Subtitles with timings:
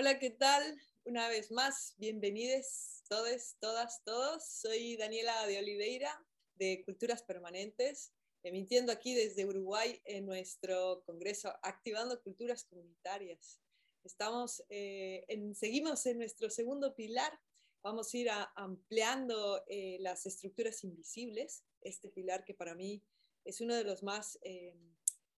[0.00, 0.80] Hola, ¿qué tal?
[1.06, 4.46] Una vez más, bienvenidos todos, todas, todos.
[4.46, 6.24] Soy Daniela de Oliveira
[6.54, 8.12] de Culturas Permanentes,
[8.44, 13.60] emitiendo aquí desde Uruguay en nuestro congreso Activando Culturas Comunitarias.
[14.04, 17.36] Estamos, eh, en, seguimos en nuestro segundo pilar.
[17.82, 23.02] Vamos a ir ampliando eh, las estructuras invisibles, este pilar que para mí
[23.44, 24.76] es uno de los más, eh,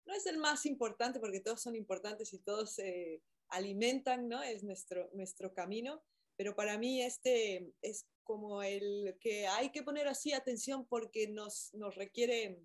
[0.04, 2.80] no es el más importante porque todos son importantes y todos
[3.50, 4.42] alimentan, ¿no?
[4.42, 6.02] Es nuestro, nuestro camino,
[6.36, 11.72] pero para mí este es como el que hay que poner así atención porque nos,
[11.74, 12.60] nos requiere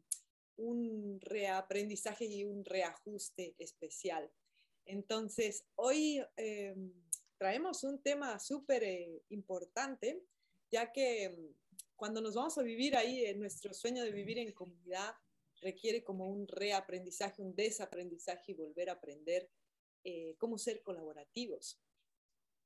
[0.57, 4.31] un reaprendizaje y un reajuste especial.
[4.85, 6.75] Entonces, hoy eh,
[7.37, 10.23] traemos un tema súper eh, importante,
[10.71, 11.55] ya que mm,
[11.95, 15.15] cuando nos vamos a vivir ahí, en nuestro sueño de vivir en comunidad,
[15.61, 19.49] requiere como un reaprendizaje, un desaprendizaje y volver a aprender
[20.03, 21.79] eh, cómo ser colaborativos.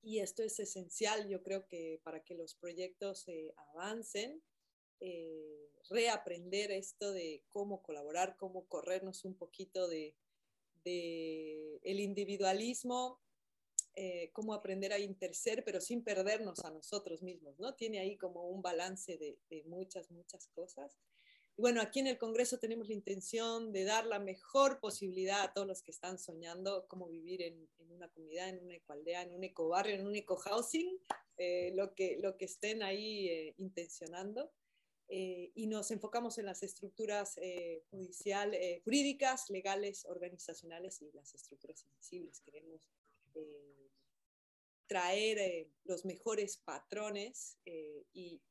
[0.01, 4.41] Y esto es esencial, yo creo que para que los proyectos eh, avancen,
[4.99, 10.15] eh, reaprender esto de cómo colaborar, cómo corrernos un poquito de,
[10.85, 13.19] el individualismo,
[14.31, 17.75] cómo aprender a interser, pero sin perdernos a nosotros mismos, ¿no?
[17.75, 20.97] Tiene ahí como un balance de, de muchas, muchas cosas
[21.57, 25.67] bueno, aquí en el Congreso tenemos la intención de dar la mejor posibilidad a todos
[25.67, 29.95] los que están soñando cómo vivir en, una comunidad, en una ecoaldea, en un ecobarrio,
[29.95, 30.99] en un ecohousing,
[31.37, 34.51] eh, lo, que, lo que estén ahí eh, intencionando.
[35.09, 37.39] Eh, y nos enfocamos en las estructuras
[37.89, 42.41] judicial, jurídicas, legales, organizacionales y las estructuras invisibles.
[42.41, 42.81] Queremos
[44.85, 48.41] traer los mejores patrones y,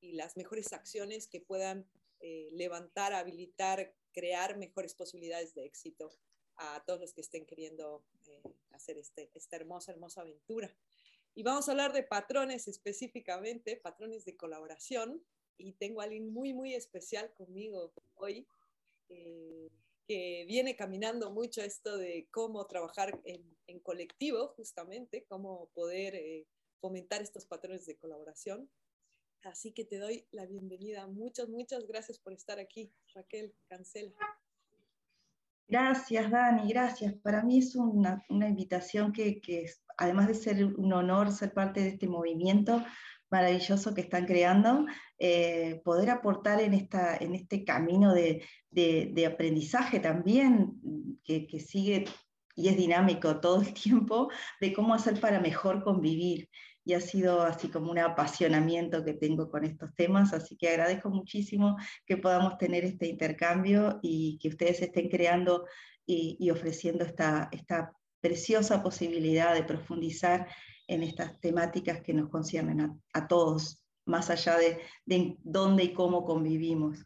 [0.00, 1.86] y las mejores acciones que puedan
[2.20, 6.10] eh, levantar, habilitar, crear mejores posibilidades de éxito
[6.56, 8.42] a todos los que estén queriendo eh,
[8.72, 10.70] hacer este, esta hermosa, hermosa aventura.
[11.34, 15.24] Y vamos a hablar de patrones específicamente, patrones de colaboración.
[15.56, 18.46] Y tengo a alguien muy, muy especial conmigo hoy,
[19.08, 19.70] eh,
[20.06, 26.46] que viene caminando mucho esto de cómo trabajar en, en colectivo, justamente, cómo poder
[26.80, 28.70] fomentar estos patrones de colaboración.
[29.42, 31.06] Así que te doy la bienvenida.
[31.06, 34.12] Muchas, muchas gracias por estar aquí, Raquel Cancela.
[35.66, 37.14] Gracias, Dani, gracias.
[37.22, 39.40] Para mí es una, invitación que,
[39.96, 42.84] además de ser un honor ser parte de este movimiento
[43.30, 44.86] maravilloso que están creando,
[45.18, 48.44] eh, poder aportar en, esta, en este camino de,
[49.26, 50.80] aprendizaje también,
[51.24, 52.04] que, que sigue
[52.56, 54.28] y es dinámico todo el tiempo,
[54.60, 56.48] de cómo hacer para mejor convivir
[56.90, 61.08] y ha sido así como un apasionamiento que tengo con estos temas, así que agradezco
[61.08, 65.66] muchísimo que podamos tener este intercambio y que ustedes estén creando
[66.04, 70.48] y, ofreciendo esta, esta preciosa posibilidad de profundizar
[70.88, 76.24] en estas temáticas que nos conciernen a, todos, más allá de, de, dónde y cómo
[76.24, 76.98] convivimos.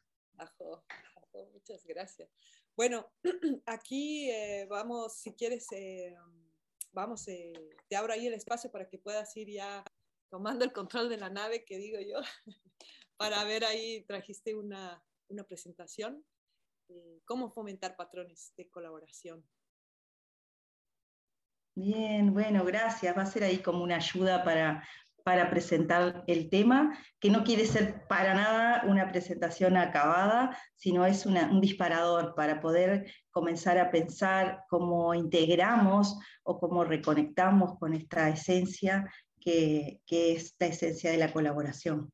[1.52, 2.30] muchas gracias.
[2.74, 3.06] Bueno,
[3.66, 5.70] aquí eh, vamos, si quieres...
[5.72, 6.16] Eh,
[6.94, 7.52] vamos, eh,
[7.88, 9.84] te abro ahí el espacio para que puedas ir ya
[10.30, 12.20] tomando el control de la nave, que digo yo,
[13.16, 16.24] para ver ahí, trajiste una, una presentación,
[16.88, 19.44] eh, cómo fomentar patrones de colaboración.
[21.76, 23.16] Bien, bueno, gracias.
[23.16, 24.86] Va a ser ahí como una ayuda para,
[25.24, 31.24] para presentar el tema, que no quiere ser para nada una presentación acabada, sino es
[31.24, 39.10] un disparador para poder comenzar a pensar cómo integramos o cómo reconectamos con esta esencia
[39.40, 42.12] que, es la esencia de la colaboración.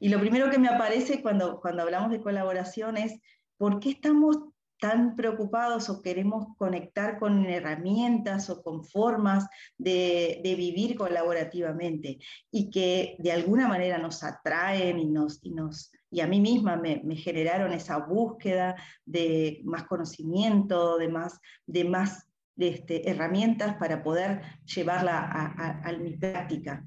[0.00, 3.20] Y lo primero que me aparece cuando, cuando hablamos de colaboración es
[3.56, 4.36] por qué estamos
[4.80, 9.46] tan preocupados o queremos conectar con herramientas o con formas
[9.76, 12.18] de, vivir colaborativamente
[12.50, 16.76] y que de alguna manera nos atraen y, nos, y, nos, y a mí misma
[16.76, 22.26] me, generaron esa búsqueda de más conocimiento, de más, de más
[22.56, 26.84] este, herramientas para poder llevarla a, a mi práctica.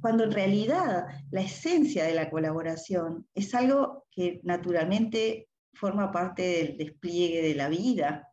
[0.00, 6.76] Cuando en realidad la esencia de la colaboración es algo que naturalmente forma parte del
[6.76, 8.28] despliegue de la vida.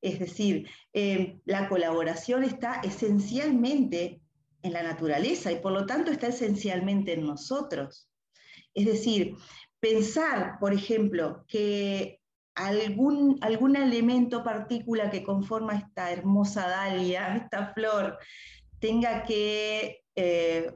[0.00, 4.20] Es decir, eh, la colaboración está esencialmente
[4.62, 8.08] en la naturaleza y por lo tanto está esencialmente en nosotros.
[8.74, 9.34] Es decir,
[9.80, 12.20] pensar, por ejemplo, que
[12.54, 18.18] algún, algún elemento, partícula que conforma esta hermosa dalia, esta flor,
[18.80, 20.70] tenga que eh,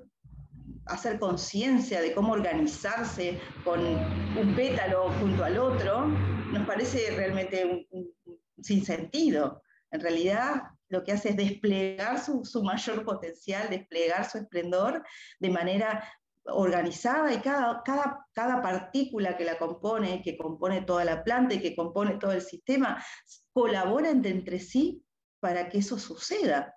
[0.93, 8.15] hacer conciencia de cómo organizarse con un pétalo junto al otro, nos parece realmente un,
[8.63, 9.63] sin sentido.
[9.91, 15.03] En realidad lo que hace es desplegar su, su mayor potencial, desplegar su esplendor
[15.41, 16.07] de manera
[16.45, 21.63] organizada y cada, cada, cada partícula que la compone, que compone toda la planta y
[21.63, 23.03] que compone todo el sistema,
[23.53, 25.05] colaboran entre sí
[25.41, 26.77] para que eso suceda.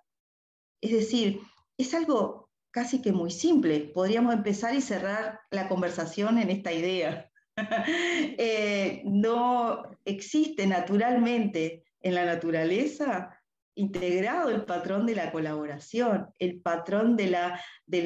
[0.80, 1.40] Es decir,
[1.76, 2.45] es algo
[2.76, 3.90] casi que muy simple.
[3.94, 7.30] Podríamos empezar y cerrar la conversación en esta idea.
[8.38, 13.30] Eh, no existe naturalmente en la naturaleza
[13.76, 18.02] integrado el patrón de la colaboración, el patrón de la, de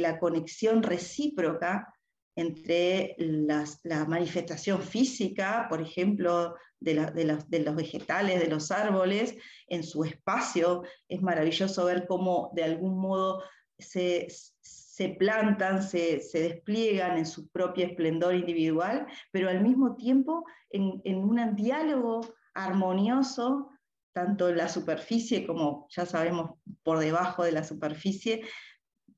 [0.00, 1.94] la, conexión recíproca
[2.34, 6.94] entre la manifestación física, por ejemplo, de,
[7.24, 9.36] los, vegetales, de los árboles,
[9.68, 10.82] en su espacio.
[11.08, 13.42] Es maravilloso ver cómo de algún modo
[13.78, 14.28] se,
[15.18, 21.54] plantan, se, despliegan en su propio esplendor individual, pero al mismo tiempo en, en un
[21.54, 22.20] diálogo
[22.54, 23.70] armonioso
[24.18, 28.42] tanto en la superficie como ya sabemos por debajo de la superficie,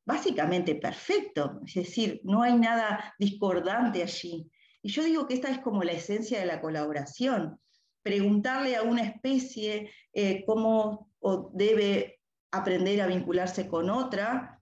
[0.04, 4.50] básicamente perfecto, es decir, no hay nada discordante allí.
[4.82, 7.58] Y yo digo que esta es como la esencia de la colaboración,
[8.02, 11.10] preguntarle a una especie eh, cómo
[11.54, 12.19] debe
[12.50, 14.60] aprender a vincularse con otra,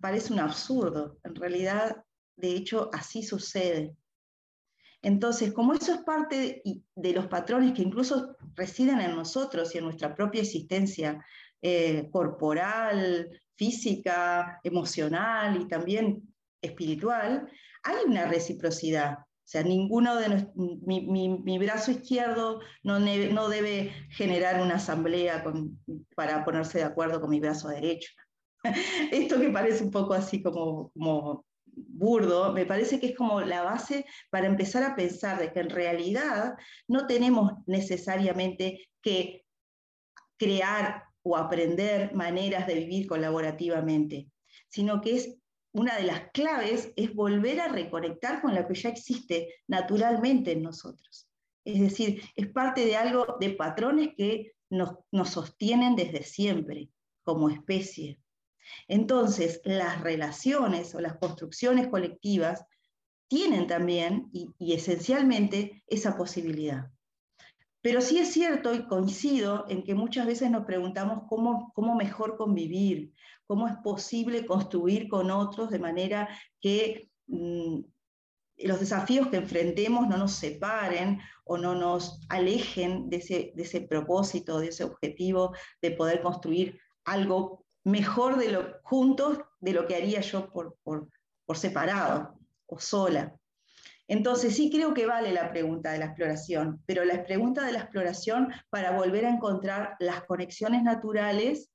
[0.00, 1.18] parece un absurdo.
[1.24, 2.04] En realidad,
[2.36, 3.96] de hecho, así sucede.
[5.02, 6.62] Entonces, como eso es parte
[6.94, 11.24] de, los patrones que incluso residen en nosotros y en nuestra propia existencia
[11.62, 16.22] eh, corporal, física, emocional y también
[16.60, 17.50] espiritual,
[17.82, 19.18] hay una reciprocidad.
[19.50, 23.00] O sea, ninguno de mi, brazo izquierdo no,
[23.48, 25.42] debe generar una asamblea
[26.14, 28.12] para ponerse de acuerdo con mi brazo derecho.
[29.10, 30.92] Esto que parece un poco así como
[31.66, 35.70] burdo, me parece que es como la base para empezar a pensar de que en
[35.70, 36.54] realidad
[36.86, 39.44] no tenemos necesariamente que
[40.36, 44.30] crear o aprender maneras de vivir colaborativamente,
[44.68, 45.39] sino que es
[45.72, 50.62] una de las claves es volver a reconectar con lo que ya existe naturalmente en
[50.62, 51.28] nosotros.
[51.64, 54.96] Es decir, es parte de algo, de patrones que nos,
[55.30, 56.90] sostienen desde siempre
[57.22, 58.18] como especie.
[58.88, 62.64] Entonces, las relaciones o las construcciones colectivas
[63.28, 66.90] tienen también y, esencialmente esa posibilidad.
[67.82, 73.12] Pero sí es cierto y coincido en que muchas veces nos preguntamos cómo, mejor convivir,
[73.46, 76.28] cómo es posible construir con otros de manera
[76.60, 77.80] que mm,
[78.58, 83.80] los desafíos que enfrentemos no nos separen o no nos alejen de ese, de ese
[83.80, 89.96] propósito, de ese objetivo de poder construir algo mejor de lo, juntos de lo que
[89.96, 91.08] haría yo por, por,
[91.56, 93.34] separado o sola.
[94.10, 97.78] Entonces sí creo que vale la pregunta de la exploración, pero la pregunta de la
[97.78, 101.70] exploración para volver a encontrar las conexiones naturales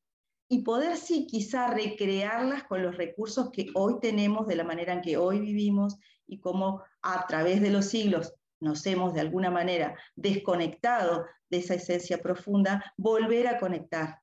[0.50, 5.02] y poder sí quizá recrearlas con los recursos que hoy tenemos de la manera en
[5.02, 5.98] que hoy vivimos
[6.28, 11.76] y cómo a través de los siglos nos hemos de alguna manera desconectado de esa
[11.76, 14.20] esencia profunda, volver a conectar.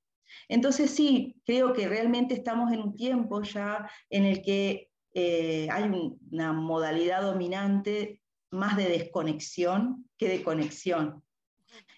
[0.48, 5.90] Entonces sí, creo que realmente estamos en un tiempo ya en el que eh, hay
[6.30, 8.20] una modalidad dominante
[8.50, 11.22] más de desconexión que de conexión.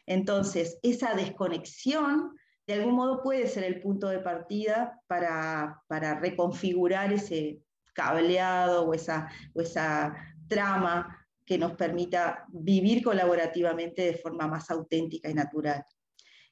[0.06, 5.83] Entonces, esa desconexión de algún modo puede ser el punto de partida para,
[6.21, 7.61] reconfigurar ese
[7.92, 10.14] cableado o esa, o esa
[10.49, 15.85] trama que nos permita vivir colaborativamente de forma más auténtica y natural.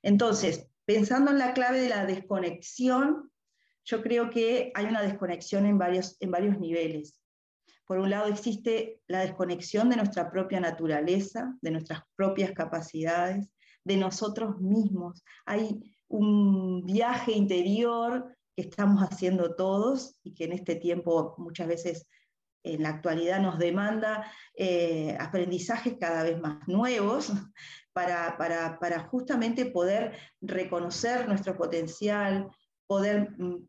[0.03, 3.31] Entonces, Pensando en la clave de la desconexión,
[3.85, 7.19] yo creo que hay una desconexión en varios, en varios niveles.
[7.87, 13.49] Por un lado existe la desconexión de nuestra propia naturaleza, de nuestras propias capacidades,
[13.85, 15.25] de nosotros mismos.
[15.47, 22.07] Hay un viaje interior que estamos haciendo todos y que en este tiempo muchas veces
[22.65, 27.33] en la actualidad nos demanda eh, aprendizajes cada vez más nuevos,
[27.93, 32.49] para, justamente poder reconocer nuestro potencial,
[32.87, 33.69] poder mm,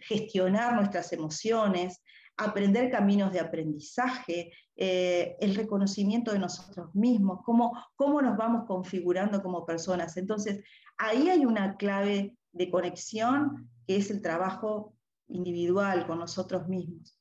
[0.00, 2.02] gestionar nuestras emociones,
[2.36, 9.42] aprender caminos de aprendizaje, eh, el reconocimiento de nosotros mismos, cómo, cómo nos vamos configurando
[9.42, 10.16] como personas.
[10.16, 10.64] Entonces,
[10.98, 14.94] ahí hay una clave de conexión que es el trabajo
[15.28, 17.18] individual con nosotros mismos.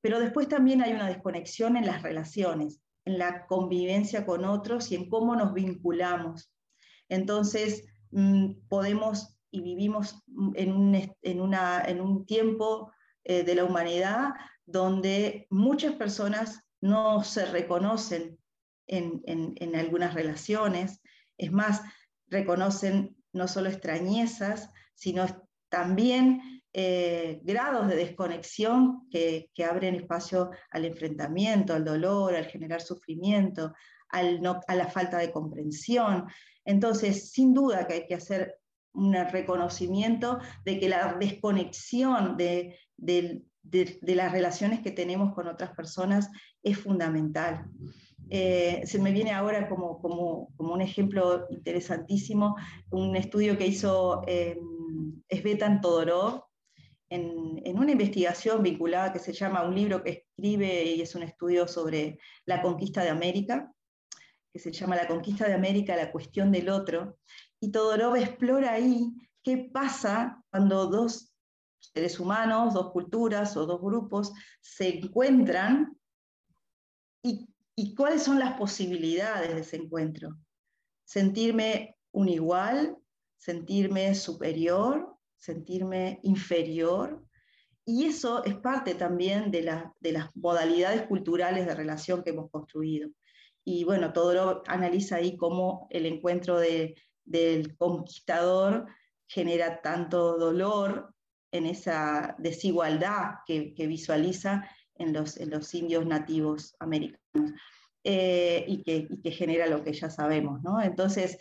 [0.00, 4.96] Pero después también hay una desconexión en las relaciones en la convivencia con otros y
[4.96, 6.52] en cómo nos vinculamos.
[7.08, 10.22] Entonces, mm, podemos y vivimos
[10.54, 12.92] en un, en una, en un tiempo
[13.24, 14.34] eh, de la humanidad
[14.66, 18.38] donde muchas personas no se reconocen
[18.86, 21.00] en, en, algunas relaciones,
[21.38, 21.82] es más,
[22.28, 25.26] reconocen no solo extrañezas, sino
[25.68, 33.72] también eh, grados de desconexión que, abren espacio al enfrentamiento, al dolor, al generar sufrimiento,
[34.10, 36.26] a la falta de comprensión.
[36.64, 38.56] Entonces, sin duda que hay que hacer
[38.96, 42.78] un reconocimiento de que la desconexión de,
[44.02, 46.30] las relaciones que tenemos con otras personas
[46.62, 47.66] es fundamental.
[48.28, 52.56] Eh, se me viene ahora como, como, un ejemplo interesantísimo
[52.90, 54.58] un estudio que hizo eh,
[55.30, 56.42] Svetan Todorov
[57.08, 61.22] en, en, una investigación vinculada que se llama, un libro que escribe y es un
[61.22, 63.72] estudio sobre la conquista de América,
[64.52, 67.18] que se llama La conquista de América, la cuestión del otro,
[67.60, 71.32] y Todorov explora ahí qué pasa cuando dos
[71.78, 75.96] seres humanos, dos culturas o dos grupos se encuentran
[77.22, 77.48] y,
[77.94, 80.36] cuáles son las posibilidades de ese encuentro.
[81.04, 82.96] Sentirme un igual,
[83.36, 87.22] sentirme superior, sentirme inferior.
[87.84, 89.60] Y eso es parte también de,
[90.00, 93.10] de las modalidades culturales de relación que hemos construido.
[93.64, 96.94] Y bueno, Todorov analiza ahí cómo el encuentro de,
[97.26, 98.86] del conquistador
[99.28, 101.12] genera tanto dolor
[101.52, 107.52] en esa desigualdad que, visualiza en los, indios nativos americanos
[108.04, 110.62] eh, y, que, genera lo que ya sabemos.
[110.62, 110.80] ¿no?
[110.80, 111.38] Entonces,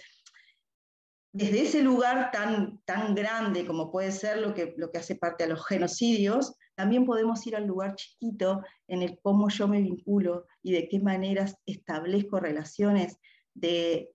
[1.32, 2.82] desde ese lugar tan,
[3.16, 7.68] grande como puede ser lo que, hace parte a los genocidios, también podemos ir al
[7.68, 13.18] lugar chiquito en el cómo yo me vinculo y de qué maneras establezco relaciones
[13.54, 14.14] de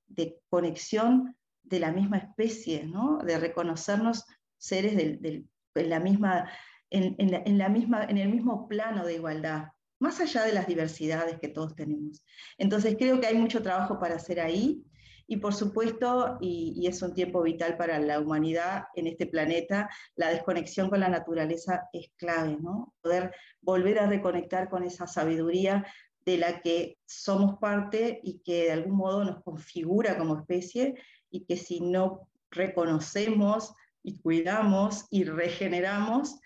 [0.51, 3.19] conexión de la misma especie, ¿no?
[3.19, 4.25] de reconocernos
[4.59, 6.51] seres en, la misma,
[6.91, 11.49] en, la, misma, en el mismo plano de igualdad, más allá de las diversidades que
[11.49, 12.25] todos tenemos.
[12.59, 14.85] Entonces creo que hay mucho trabajo para hacer ahí
[15.31, 20.29] y por supuesto, y, es un tiempo vital para la humanidad en este planeta, la
[20.31, 22.93] desconexión con la naturaleza es clave, ¿no?
[23.01, 25.87] Poder volver a reconectar con esa sabiduría
[26.25, 30.97] de la que somos parte y que de algún modo nos configura como especie
[31.31, 36.41] y que si no reconocemos y cuidamos y regeneramos,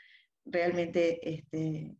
[0.45, 1.97] realmente este,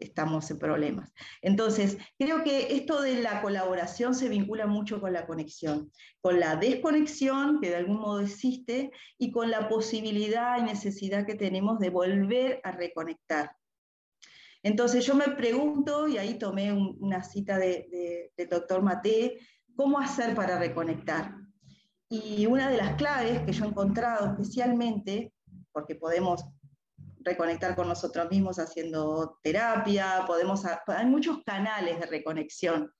[0.00, 1.12] estamos en problemas.
[1.42, 6.56] Entonces, creo que esto de la colaboración se vincula mucho con la conexión, con la
[6.56, 11.90] desconexión que de algún modo existe y con la posibilidad y necesidad que tenemos de
[11.90, 13.52] volver a reconectar.
[14.62, 19.38] Entonces yo me pregunto, y ahí tomé una cita del de, doctor Mate,
[19.74, 21.34] ¿cómo hacer para reconectar?
[22.12, 25.32] Y una de las claves que yo he encontrado especialmente,
[25.70, 26.44] porque podemos
[27.20, 32.92] reconectar con nosotros mismos haciendo terapia, podemos, hay muchos canales de reconexión,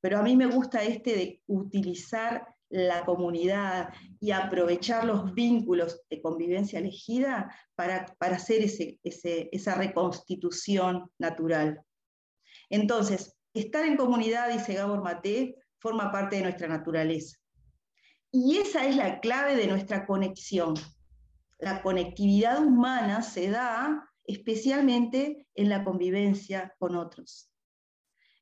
[0.00, 6.20] pero a mí me gusta este de utilizar la comunidad y aprovechar los vínculos de
[6.20, 11.80] convivencia elegida para, para hacer ese, esa reconstitución natural.
[12.68, 17.38] Entonces, estar en comunidad, dice Gabor Mate, forma parte de nuestra naturaleza.
[18.38, 20.74] Y esa es la clave de nuestra conexión.
[21.58, 27.50] La conectividad humana se da especialmente en la convivencia con otros.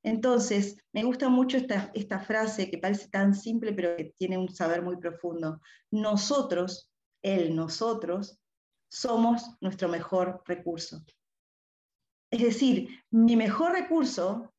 [0.02, 4.52] Entonces, me gusta mucho esta, esta frase que parece tan simple, pero que tiene un
[4.52, 5.60] saber muy profundo.
[5.92, 6.90] Nosotros,
[7.22, 8.40] él, nosotros,
[8.88, 11.04] somos nuestro mejor recurso.
[12.32, 14.52] Es decir, mi mejor recurso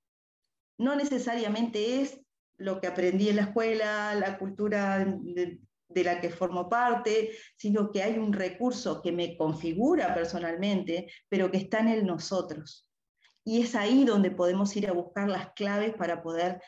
[0.78, 2.25] no necesariamente es
[2.58, 5.60] lo que aprendí en la escuela, la cultura de,
[6.04, 11.58] la que formo parte, sino que hay un recurso que me configura personalmente, pero que
[11.58, 12.90] está en el nosotros.
[13.44, 16.62] Y es ahí donde podemos ir a buscar las claves para poder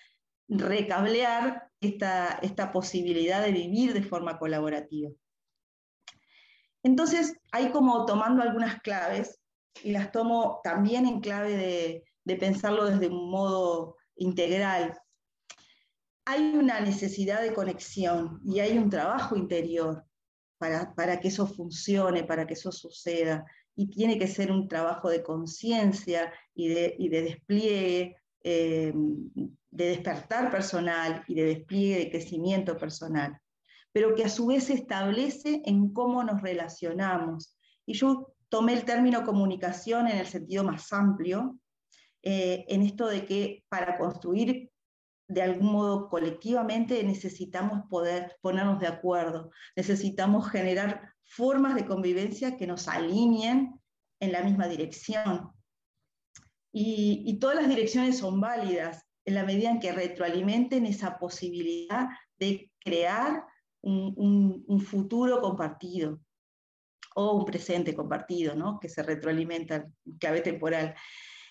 [0.47, 5.09] recablear esta, esta posibilidad de vivir de forma colaborativa.
[6.83, 9.41] Entonces, hay como tomando algunas claves,
[9.83, 14.97] y las tomo también en clave de pensarlo desde un modo integral,
[16.27, 20.03] hay una necesidad de conexión y hay un trabajo interior
[20.57, 23.45] para, que eso funcione, para que eso suceda.
[23.77, 28.91] Y tiene que ser un trabajo de conciencia y de, despliegue, eh,
[29.71, 33.39] de despertar personal y de despliegue de crecimiento personal,
[33.93, 37.55] pero que a su vez se establece en cómo nos relacionamos.
[37.85, 41.57] Y yo tomé el término comunicación en el sentido más amplio,
[42.21, 44.69] eh, en esto de que para construir
[45.27, 52.67] de algún modo colectivamente necesitamos poder ponernos de acuerdo, necesitamos generar formas de convivencia que
[52.67, 53.79] nos alineen
[54.19, 55.51] en la misma dirección.
[56.71, 62.07] Y, todas las direcciones son válidas en la medida en que retroalimenten esa posibilidad
[62.37, 63.43] de crear
[63.81, 66.19] un, futuro compartido
[67.15, 68.79] o un presente compartido, ¿no?
[68.79, 70.95] que se retroalimenta en clave temporal.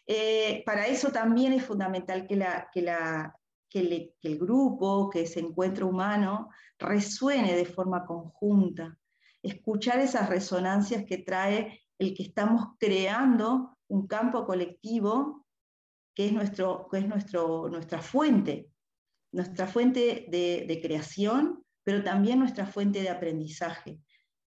[0.06, 3.34] Eh, para eso también es fundamental que, la, que, la,
[3.68, 8.98] que, el grupo, que ese encuentro humano, resuene de forma conjunta,
[9.42, 15.46] escuchar esas resonancias que trae el que estamos creando un campo colectivo
[16.14, 18.70] que es, nuestro, que es nuestro, nuestra fuente,
[19.32, 23.98] nuestra fuente de, creación, pero también nuestra fuente de aprendizaje.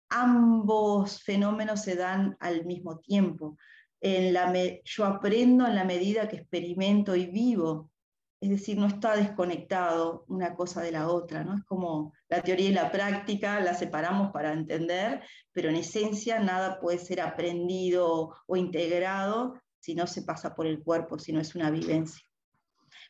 [0.10, 3.56] Ambos fenómenos se dan al mismo tiempo.
[4.02, 4.52] En la
[4.84, 7.92] yo aprendo en la medida que experimento y vivo,
[8.42, 11.58] es decir, no está desconectado una cosa de la otra, ¿no?
[11.58, 16.80] Es como la teoría y la práctica, la separamos para entender, pero en esencia nada
[16.80, 21.54] puede ser aprendido o integrado si no se pasa por el cuerpo, si no es
[21.56, 22.24] una vivencia.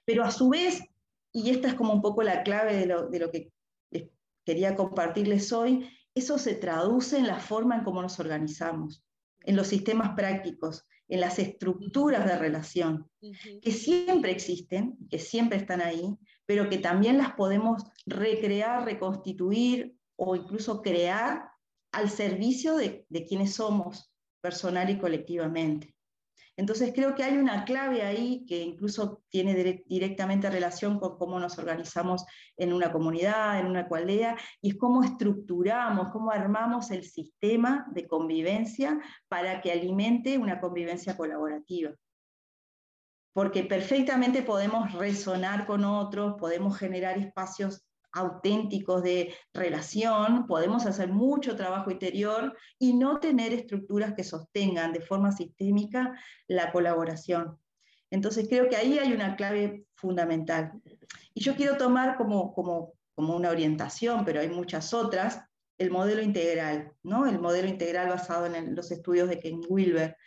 [0.03, 0.81] Pero a su vez,
[1.31, 3.51] y esta es como un poco la clave de lo, de lo que
[4.45, 9.03] quería compartirles hoy, eso se traduce en la forma en cómo nos organizamos,
[9.41, 15.81] en los sistemas prácticos, en las estructuras de relación, que siempre existen, que siempre están
[15.81, 21.49] ahí, pero que también las podemos recrear, reconstituir o incluso crear
[21.91, 25.95] al servicio de, de quienes somos personal y colectivamente.
[26.57, 31.57] Entonces creo que hay una clave ahí que incluso tiene directamente relación con cómo nos
[31.57, 32.25] organizamos
[32.57, 38.07] en una comunidad, en una aldea, y es cómo estructuramos, cómo armamos el sistema de
[38.07, 41.91] convivencia para que alimente una convivencia colaborativa.
[43.33, 51.55] Porque perfectamente podemos resonar con otros, podemos generar espacios auténticos de relación, podemos hacer mucho
[51.55, 57.57] trabajo interior y no tener estructuras que sostengan de forma sistémica la colaboración.
[58.11, 60.71] Entonces creo que ahí hay una clave fundamental.
[61.33, 65.41] Y yo quiero tomar como, como, como una orientación, pero hay muchas otras,
[65.77, 67.27] el modelo integral, ¿no?
[67.27, 70.17] el modelo integral basado en los estudios de Ken Wilber.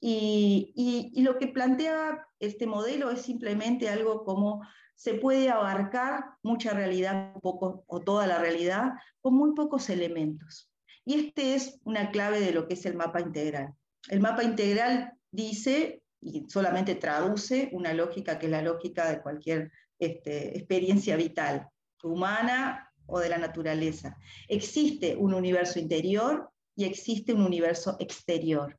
[0.00, 4.62] Y, y, y lo que plantea este modelo es simplemente algo como
[4.96, 10.72] se puede abarcar mucha realidad poco, o toda la realidad con muy pocos elementos.
[11.04, 13.74] Y este es una clave de lo que es el mapa integral.
[14.08, 19.70] El mapa integral dice y solamente traduce una lógica que es la lógica de cualquier
[19.98, 21.68] este, experiencia vital,
[22.02, 24.16] humana o de la naturaleza.
[24.48, 28.78] Existe un universo interior y existe un universo exterior.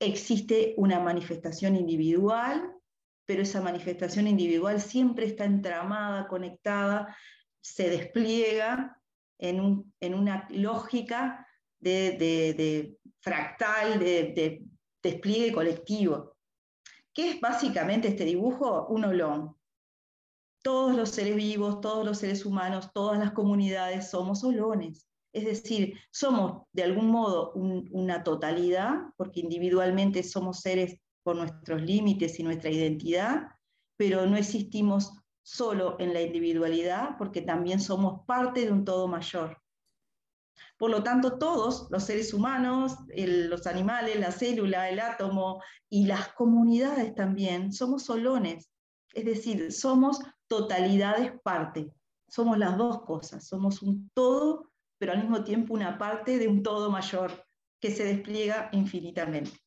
[0.00, 2.77] Existe una manifestación individual
[3.28, 7.14] pero esa manifestación individual siempre está entramada, conectada,
[7.60, 8.98] se despliega
[9.36, 11.46] en, una lógica
[11.78, 14.62] de, fractal, de,
[15.02, 16.38] despliegue colectivo.
[17.12, 18.86] ¿Qué es básicamente este dibujo?
[18.86, 19.54] Un olón.
[20.62, 25.06] Todos los seres vivos, todos los seres humanos, todas las comunidades somos olones.
[25.34, 30.98] Es decir, somos de algún modo una totalidad, porque individualmente somos seres
[31.34, 33.48] nuestros límites y nuestra identidad,
[33.96, 35.12] pero no existimos
[35.42, 39.60] solo en la individualidad porque también somos parte de un todo mayor.
[40.76, 46.28] Por lo tanto, todos los seres humanos, los animales, la célula, el átomo y las
[46.34, 48.70] comunidades también somos solones,
[49.14, 51.90] es decir, somos totalidades parte,
[52.28, 56.62] somos las dos cosas, somos un todo, pero al mismo tiempo una parte de un
[56.62, 57.44] todo mayor
[57.80, 59.58] que se despliega infinitamente.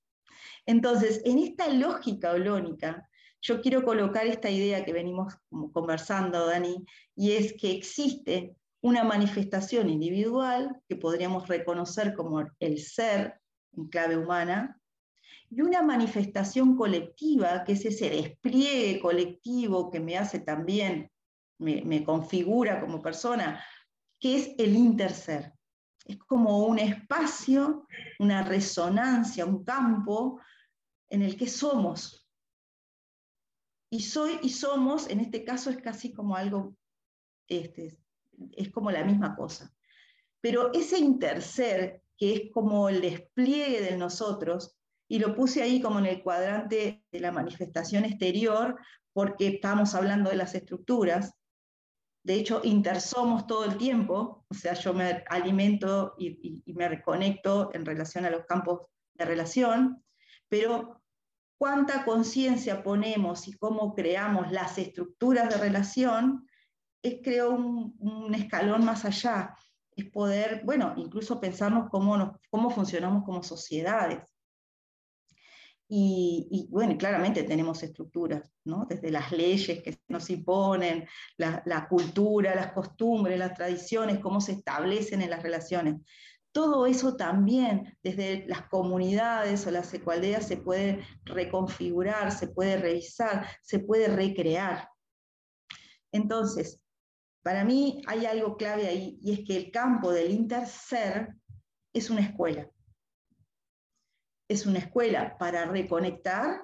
[0.65, 3.07] Entonces, en esta lógica holónica,
[3.41, 5.33] yo quiero colocar esta idea que venimos
[5.73, 13.39] conversando, Dani, y es que existe una manifestación individual que podríamos reconocer como el ser
[13.73, 14.77] en clave humana,
[15.49, 21.11] y una manifestación colectiva, que es ese despliegue colectivo que me hace también,
[21.59, 23.63] me, me configura como persona,
[24.19, 25.53] que es el interser.
[26.05, 27.85] Es como un espacio,
[28.19, 30.39] una resonancia, un campo
[31.11, 32.25] en el que somos.
[33.91, 36.75] Y soy y somos, en este caso es casi como algo,
[37.47, 37.99] este,
[38.53, 39.71] es como la misma cosa.
[40.39, 44.77] Pero ese interser, que es como el despliegue de nosotros,
[45.09, 48.79] y lo puse ahí como en el cuadrante de la manifestación exterior,
[49.11, 51.33] porque estamos hablando de las estructuras.
[52.23, 57.71] De hecho, intersomos todo el tiempo, o sea, yo me alimento y, y me reconecto
[57.73, 58.83] en relación a los campos
[59.15, 60.01] de relación,
[60.47, 61.00] pero
[61.61, 66.47] cuánta conciencia ponemos y cómo creamos las estructuras de relación,
[67.03, 69.55] es creo un, escalón más allá,
[69.95, 74.23] es poder, bueno, incluso pensarnos cómo, cómo funcionamos como sociedades.
[75.87, 78.87] Y, bueno, claramente tenemos estructuras, ¿no?
[78.89, 84.53] desde las leyes que nos imponen, la, la, cultura, las costumbres, las tradiciones, cómo se
[84.53, 85.97] establecen en las relaciones.
[86.51, 93.47] Todo eso también desde las comunidades o las ecualdeas se puede reconfigurar, se puede revisar,
[93.61, 94.89] se puede recrear.
[96.11, 96.81] Entonces,
[97.41, 101.35] para mí hay algo clave ahí y es que el campo del interser
[101.93, 102.69] es una escuela.
[104.49, 106.61] Es una escuela para reconectar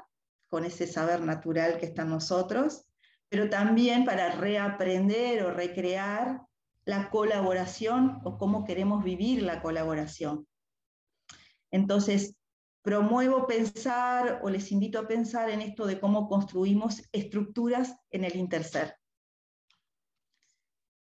[0.49, 2.89] con ese saber natural que está en nosotros,
[3.29, 6.46] pero también para reaprender o recrear
[6.87, 10.47] la colaboración o cómo queremos vivir la colaboración.
[11.69, 12.37] Entonces,
[12.81, 18.37] promuevo pensar o les invito a pensar en esto de cómo construimos estructuras en el
[18.37, 18.95] interser.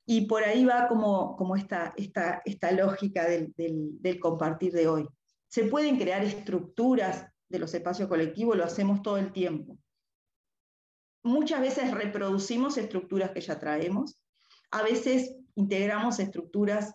[0.07, 5.09] Y por ahí va como, como esta, esta, esta lógica del, del compartir de hoy.
[5.49, 9.77] Se pueden crear estructuras de los espacios colectivos, lo hacemos todo el tiempo.
[11.25, 14.21] Muchas veces reproducimos estructuras que ya traemos,
[14.71, 16.95] a veces integramos estructuras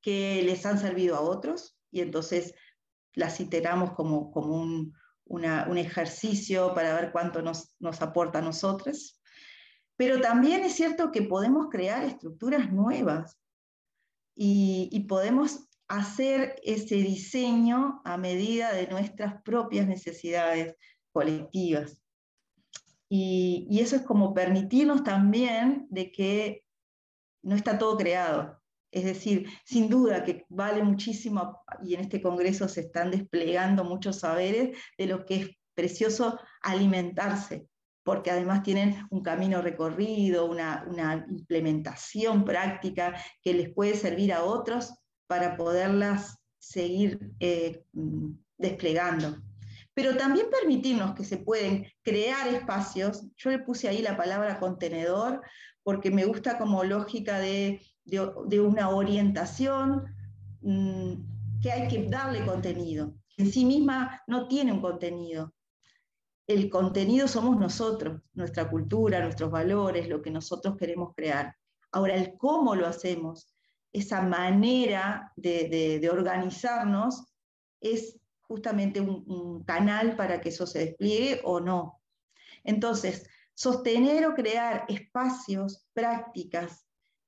[0.00, 2.54] que les han servido a otros y entonces
[3.14, 4.94] las iteramos como, como un,
[5.26, 9.20] un, ejercicio para ver cuánto nos, nos aporta a nosotros.
[9.96, 13.38] Pero también es cierto que podemos crear estructuras nuevas
[14.36, 20.74] y, y podemos hacer ese diseño a medida de nuestras propias necesidades
[21.12, 22.02] colectivas.
[23.08, 26.63] Y, y, eso es como permitirnos también de que
[27.44, 28.60] no está todo creado.
[28.90, 34.20] Es decir, sin duda que vale muchísimo, y en este Congreso se están desplegando muchos
[34.20, 37.66] saberes de lo que es precioso alimentarse,
[38.04, 44.94] porque además tienen un camino recorrido, una, implementación práctica que les puede servir a otros
[45.26, 47.82] para poderlas seguir eh,
[48.56, 49.36] desplegando.
[49.92, 55.40] Pero también permitirnos que se pueden crear espacios, yo le puse ahí la palabra contenedor,
[55.84, 57.80] porque me gusta como lógica de,
[58.60, 60.04] una orientación
[60.62, 63.14] mm, que hay que darle contenido.
[63.36, 65.54] En sí misma no tiene un contenido.
[66.46, 71.54] El contenido somos nosotros, nuestra cultura, nuestros valores, lo que nosotros queremos crear.
[71.92, 73.54] Ahora, el cómo lo hacemos,
[73.92, 77.24] esa manera de, organizarnos,
[77.80, 82.00] es justamente un canal para que eso se despliegue o no.
[82.62, 86.86] Entonces, sostener o crear espacios, prácticas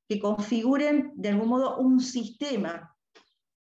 [0.09, 2.95] que configuren de algún modo un sistema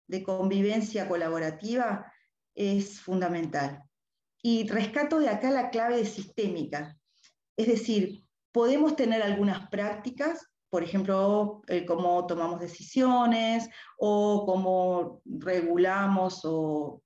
[0.07, 2.13] de convivencia colaborativa
[2.55, 3.83] es fundamental.
[4.43, 6.97] Y rescato de acá la clave de sistémica.
[7.57, 16.41] Es decir, podemos tener algunas prácticas por ejemplo, eh, cómo tomamos decisiones o cómo regulamos
[16.45, 17.03] o,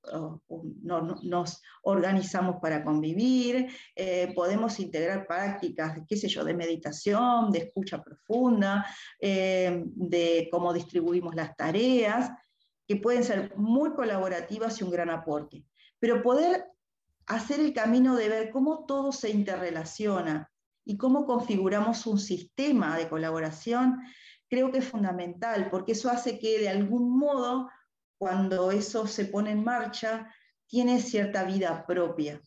[1.22, 3.68] nos organizamos para convivir.
[3.94, 8.86] Eh, podemos integrar prácticas, qué sé yo, de meditación, de escucha profunda,
[9.20, 12.30] eh, de cómo distribuimos las tareas,
[12.88, 15.64] que pueden ser muy colaborativas y un gran aporte.
[15.98, 16.64] Pero poder
[17.26, 20.50] hacer el camino de ver cómo todo se interrelaciona,
[20.84, 24.00] y cómo configuramos un sistema de colaboración,
[24.48, 27.68] creo que es fundamental, porque eso hace que de algún modo,
[28.18, 30.32] cuando eso se pone en marcha,
[30.66, 32.40] tiene cierta vida propia.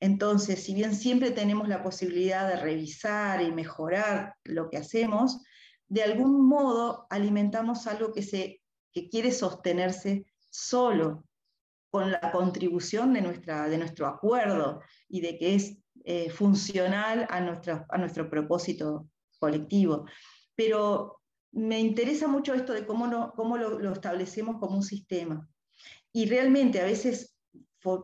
[0.00, 5.40] Entonces, si bien siempre tenemos la posibilidad de revisar y mejorar lo que hacemos,
[5.88, 8.60] de algún modo alimentamos algo que, se,
[8.92, 11.24] que quiere sostenerse solo,
[11.92, 17.36] con la contribución de, nuestra, de nuestro acuerdo y de que es eh, funcional a,
[17.88, 20.06] a nuestro propósito colectivo.
[20.54, 21.20] Pero
[21.52, 25.46] me interesa mucho esto de cómo, no, cómo lo, establecemos como un sistema.
[26.12, 27.36] Y realmente a veces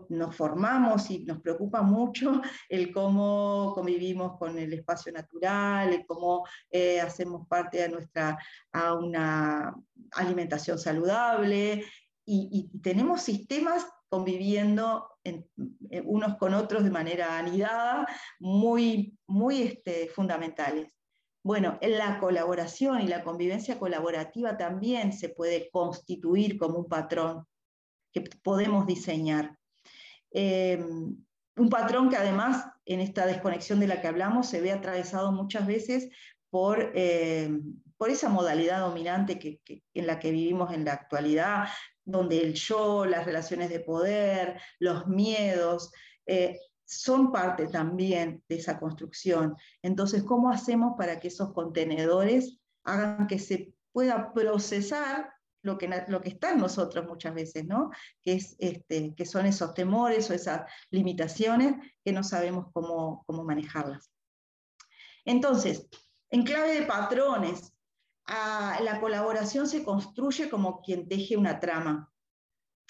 [0.09, 6.45] nos formamos y nos preocupa mucho el cómo convivimos con el espacio natural, el cómo
[6.71, 8.37] eh, hacemos parte de nuestra,
[8.73, 9.75] a una
[10.13, 11.85] alimentación saludable,
[12.31, 18.07] y, tenemos sistemas conviviendo eh, unos con otros de manera anidada,
[18.39, 20.93] muy, muy este, fundamentales.
[21.43, 27.47] Bueno, la colaboración y la convivencia colaborativa también se puede constituir como un patrón
[28.13, 29.57] que podemos diseñar.
[30.31, 31.17] Em,
[31.57, 35.67] un patrón que además en esta desconexión de la que hablamos se ve atravesado muchas
[35.67, 36.11] veces
[36.51, 39.61] por, em, por esa modalidad dominante que,
[39.95, 41.69] en la que vivimos en la actualidad,
[42.09, 45.93] donde el yo, las relaciones de poder, los miedos,
[46.27, 49.55] eh, son parte también de esa construcción.
[49.83, 55.31] Entonces, ¿cómo hacemos para que esos contenedores hagan que se pueda procesar
[55.63, 57.91] lo que, lo que está en nosotros muchas veces, ¿no?
[58.23, 63.45] Que, es, este, que son esos temores o esas limitaciones que no sabemos cómo, cómo
[63.45, 64.11] manejarlas.
[65.27, 65.87] Entonces,
[66.31, 67.75] en clave de patrones,
[68.29, 72.13] la colaboración se construye como quien teje una trama.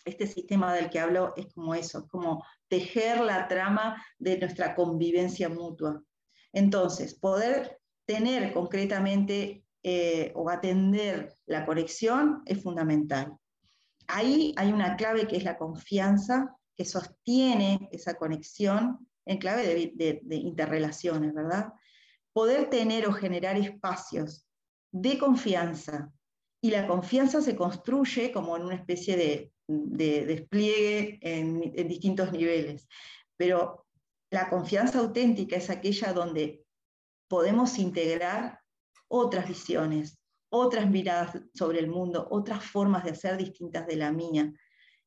[0.04, 5.48] Este sistema del que hablo es como eso, como tejer la trama de nuestra convivencia
[5.48, 6.02] mutua.
[6.52, 13.36] Entonces, poder tener concretamente eh, o atender la conexión es fundamental.
[14.06, 20.20] Ahí hay una clave que es la confianza que sostiene esa conexión en clave de,
[20.22, 21.72] de interrelaciones, ¿verdad?
[22.32, 24.47] Poder tener o generar espacios
[24.92, 26.12] de confianza.
[26.60, 32.88] Y la confianza se construye como en una especie de, despliegue en, en distintos niveles.
[33.36, 33.86] Pero
[34.30, 36.64] la confianza auténtica es aquella donde
[37.28, 38.60] podemos integrar
[39.08, 40.18] otras visiones,
[40.50, 44.52] otras miradas sobre el mundo, otras formas de hacer distintas de la mía,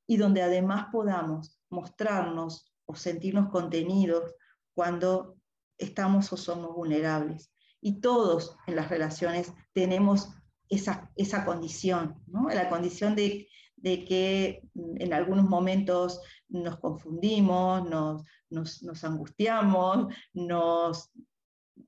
[0.08, 4.36] y donde además podamos mostrarnos o sentirnos contenidos
[4.74, 5.38] cuando
[5.78, 10.30] estamos o somos vulnerables y todos en las relaciones tenemos
[10.70, 12.48] esa, esa condición, ¿no?
[12.50, 13.48] la condición de,
[13.84, 21.12] que en algunos momentos nos confundimos, nos, angustiamos, nos,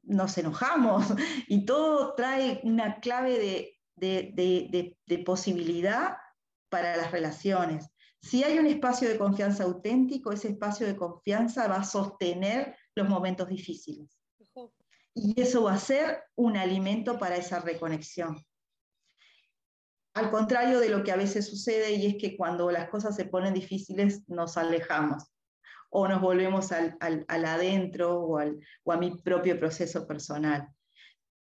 [0.01, 1.05] nos enojamos
[1.47, 6.17] y todo trae una clave de, posibilidad
[6.69, 7.87] para las relaciones.
[8.19, 13.07] Si hay un espacio de confianza auténtico, ese espacio de confianza va a sostener los
[13.07, 14.22] momentos difíciles
[15.15, 18.43] y eso va a ser un alimento para esa reconexión.
[20.15, 23.25] Al contrario de lo que a veces sucede y es que cuando las cosas se
[23.25, 25.31] ponen difíciles nos alejamos
[25.89, 26.97] o nos volvemos al,
[27.27, 28.39] adentro o,
[28.83, 30.67] o a mi propio proceso personal.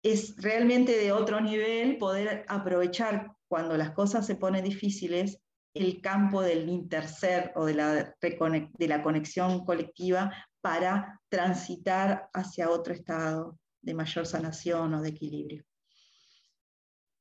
[0.04, 5.40] Es realmente de otro nivel poder aprovechar cuando las cosas se ponen difíciles
[5.74, 10.32] el campo del interser o de la, de la conexión colectiva
[10.66, 15.64] para transitar hacia otro estado de mayor sanación o de equilibrio.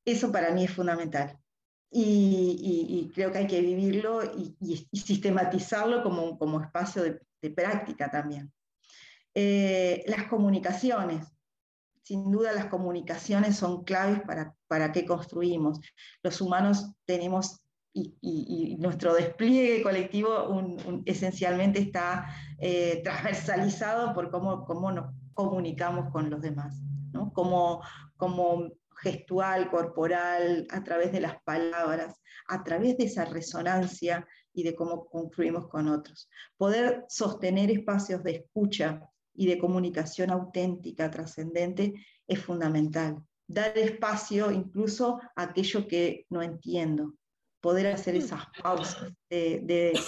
[0.03, 1.37] Eso para mí es fundamental.
[1.91, 8.51] Y, creo que hay que vivirlo y, sistematizarlo como, como espacio de, práctica también.
[9.35, 11.27] Eh, las comunicaciones.
[12.01, 15.79] Sin duda las comunicaciones son claves para, para qué construimos.
[16.23, 17.61] Los humanos tenemos
[17.95, 20.61] y, nuestro despliegue colectivo
[21.05, 22.27] esencialmente está
[22.59, 26.81] eh, transversalizado por cómo, cómo, nos comunicamos con los demás,
[27.13, 27.31] ¿no?
[27.31, 27.81] como,
[28.17, 28.69] como
[29.01, 35.05] gestual, corporal, a través de las palabras, a través de esa resonancia y de cómo
[35.05, 36.29] construimos con otros.
[36.57, 39.01] Poder sostener espacios de escucha
[39.33, 41.93] y de comunicación auténtica, trascendente,
[42.27, 43.23] es fundamental.
[43.47, 47.13] Dar espacio incluso a aquello que no entiendo,
[47.65, 48.17] poder hacer mm.
[48.17, 49.99] esas pausas de,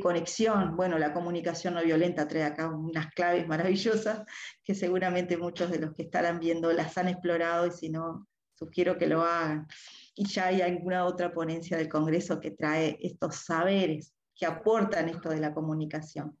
[0.00, 0.74] conexión.
[0.74, 4.22] Bueno, la comunicación no violenta trae acá unas claves maravillosas
[4.64, 8.96] que seguramente muchos de los que estarán viendo las han explorado y si no, sugiero
[8.96, 9.66] que lo hagan.
[10.14, 15.28] Y ya hay alguna otra ponencia del Congreso que trae estos saberes que aportan esto
[15.28, 16.38] de la comunicación.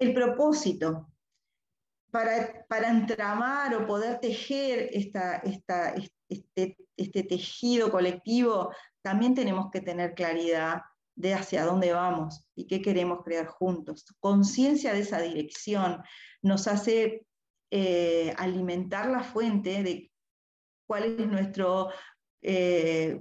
[0.00, 1.12] El propósito,
[2.10, 5.94] para, para, entramar o poder tejer esta, esta,
[6.28, 10.82] este, este, tejido colectivo, también tenemos que tener claridad
[11.14, 14.04] de hacia dónde vamos y qué queremos crear juntos.
[14.20, 16.02] Conciencia de esa dirección
[16.42, 17.26] nos hace
[17.70, 20.12] eh, alimentar la fuente de
[20.86, 21.88] cuál es nuestro,
[22.42, 23.20] eh,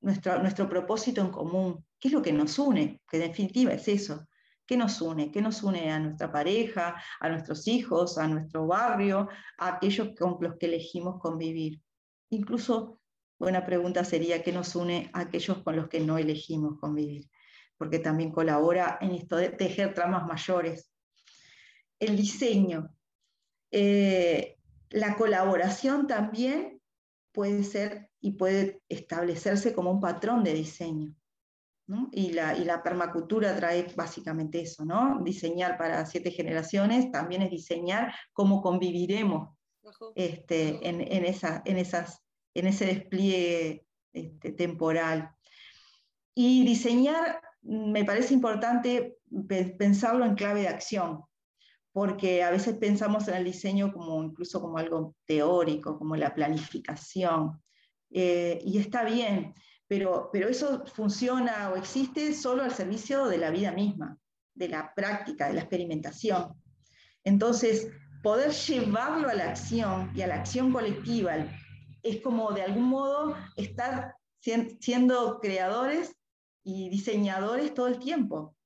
[0.00, 3.88] nuestro, nuestro propósito en común, qué es lo que nos une, que en definitiva es
[3.88, 4.26] eso.
[4.66, 5.32] ¿Qué nos une?
[5.32, 10.36] ¿Qué nos une a nuestra pareja, a nuestros hijos, a nuestro barrio, a aquellos con
[10.40, 11.80] los que elegimos convivir?
[12.30, 13.00] Incluso,
[13.38, 17.30] buena pregunta sería qué nos une a aquellos con los que no elegimos convivir,
[17.76, 20.92] porque también colabora en esto de tejer tramas mayores.
[21.98, 22.94] El diseño.
[23.70, 24.56] Eh,
[24.90, 26.80] la colaboración también
[27.32, 31.14] puede ser y puede establecerse como un patrón de diseño.
[32.12, 35.22] Y, la, y, la, permacultura trae básicamente eso, ¿no?
[35.22, 39.57] Diseñar para siete generaciones también es diseñar cómo conviviremos
[40.14, 42.22] este, en, esa, en, esas,
[42.54, 45.30] en ese despliegue este, temporal.
[46.34, 49.18] Y diseñar, me parece importante
[49.78, 51.22] pensarlo en clave de acción,
[51.92, 57.60] porque a veces pensamos en el diseño como incluso como algo teórico, como la planificación,
[58.10, 59.54] eh, y está bien,
[59.86, 64.18] pero, pero eso funciona o existe solo al servicio de la vida misma,
[64.54, 66.54] de la práctica, de la experimentación.
[67.24, 67.90] Entonces,
[68.22, 71.36] poder llevarlo a la acción y a la acción colectiva,
[72.02, 76.14] es como de algún modo estar siendo creadores
[76.64, 78.56] y diseñadores todo el tiempo,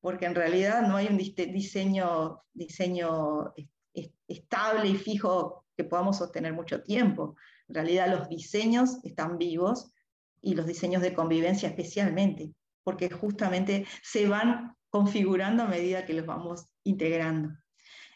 [0.00, 3.52] porque en realidad no hay un diseño, diseño
[4.28, 7.36] estable y fijo que podamos sostener mucho tiempo.
[7.68, 9.92] En realidad los diseños están vivos
[10.40, 12.52] y los diseños de convivencia especialmente,
[12.82, 17.50] porque justamente se van configurando a medida que los vamos integrando.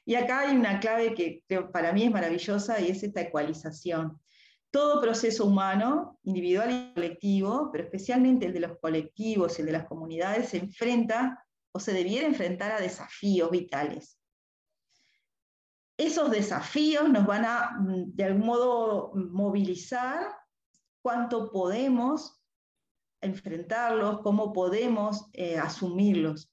[0.07, 1.43] Y acá hay una clave que
[1.73, 4.21] para mí es maravillosa y es esta ecualización.
[4.71, 9.73] Todo proceso humano, individual y colectivo, pero especialmente el de los colectivos y el de
[9.73, 14.19] las comunidades, se enfrenta o se debiera enfrentar a desafíos vitales.
[15.99, 20.25] Esos desafíos nos van a, mm, de algún modo, movilizar
[21.03, 22.41] cuánto podemos
[23.23, 26.53] enfrentarlos, cómo podemos eh, asumirlos.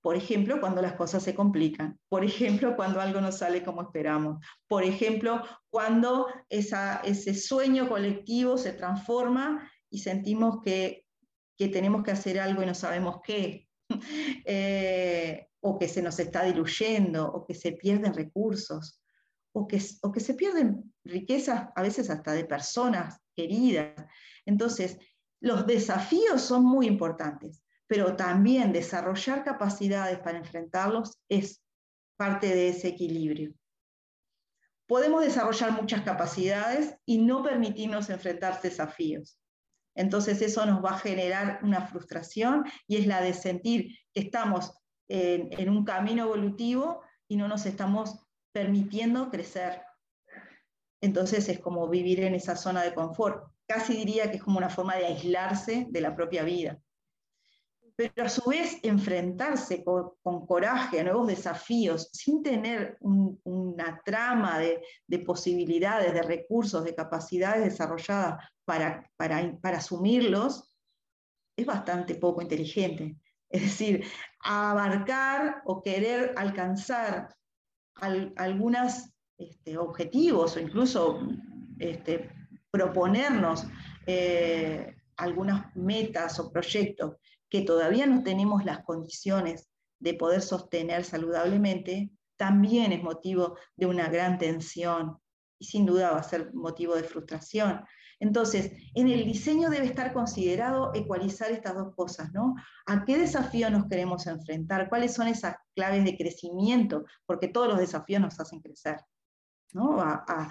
[0.00, 1.98] Por ejemplo, cuando las cosas se complican.
[2.08, 4.44] Por ejemplo, cuando algo no sale como esperamos.
[4.66, 11.04] Por ejemplo, cuando ese sueño colectivo se transforma y sentimos que,
[11.56, 13.66] tenemos que hacer algo y no sabemos qué.
[14.50, 19.02] Eh, o que se nos está diluyendo, o que se pierden recursos,
[19.52, 23.94] o que, o que se pierden riquezas a veces hasta de personas queridas.
[24.46, 24.98] Entonces,
[25.40, 31.62] los desafíos son muy importantes, pero también desarrollar capacidades para enfrentarlos es
[32.16, 33.52] parte de ese equilibrio.
[34.86, 39.38] Podemos desarrollar muchas capacidades y no permitirnos enfrentar desafíos.
[39.94, 44.72] Entonces eso nos va a generar una frustración y es la de sentir que estamos
[45.08, 49.82] en, en un camino evolutivo y no nos estamos permitiendo crecer.
[51.02, 54.70] Entonces es como vivir en esa zona de confort casi diría que es como una
[54.70, 56.80] forma de aislarse de la propia vida.
[57.98, 65.18] Pero a su vez enfrentarse con, coraje a nuevos desafíos sin tener una trama de,
[65.26, 70.72] posibilidades, de recursos, de capacidades desarrolladas para, para, asumirlos,
[71.56, 73.16] es bastante poco inteligente.
[73.50, 74.04] Es decir,
[74.44, 77.34] abarcar o querer alcanzar
[78.36, 81.18] algunos este, objetivos o incluso
[81.80, 82.30] este,
[82.70, 83.66] proponernos
[84.06, 87.16] eh, algunas metas o proyectos
[87.50, 89.68] que todavía no tenemos las condiciones
[90.00, 95.18] de poder sostener saludablemente, también es motivo de una gran tensión
[95.58, 97.84] y sin duda va a ser motivo de frustración.
[98.20, 102.54] Entonces, en el diseño debe estar considerado ecualizar estas dos cosas, ¿no?
[102.86, 104.88] ¿A qué desafío nos queremos enfrentar?
[104.88, 107.04] ¿Cuáles son esas claves de crecimiento?
[107.26, 108.96] Porque todos los desafíos nos hacen crecer.
[109.74, 110.48] A,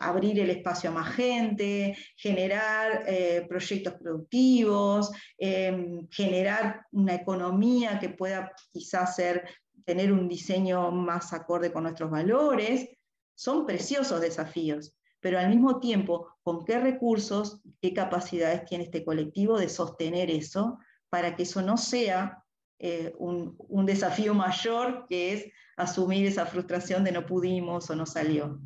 [0.00, 8.08] abrir el espacio a más gente, generar eh, proyectos productivos, em, generar una economía que
[8.08, 9.46] pueda quizás ser,
[9.84, 12.88] tener un diseño más acorde con nuestros valores.
[13.34, 19.58] Son preciosos desafíos, pero al mismo tiempo, ¿con qué recursos, qué capacidades tiene este colectivo
[19.58, 20.78] de sostener eso
[21.10, 22.43] para que eso no sea
[22.78, 28.60] eh, un, desafío mayor que es asumir esa frustración de no pudimos o no salió.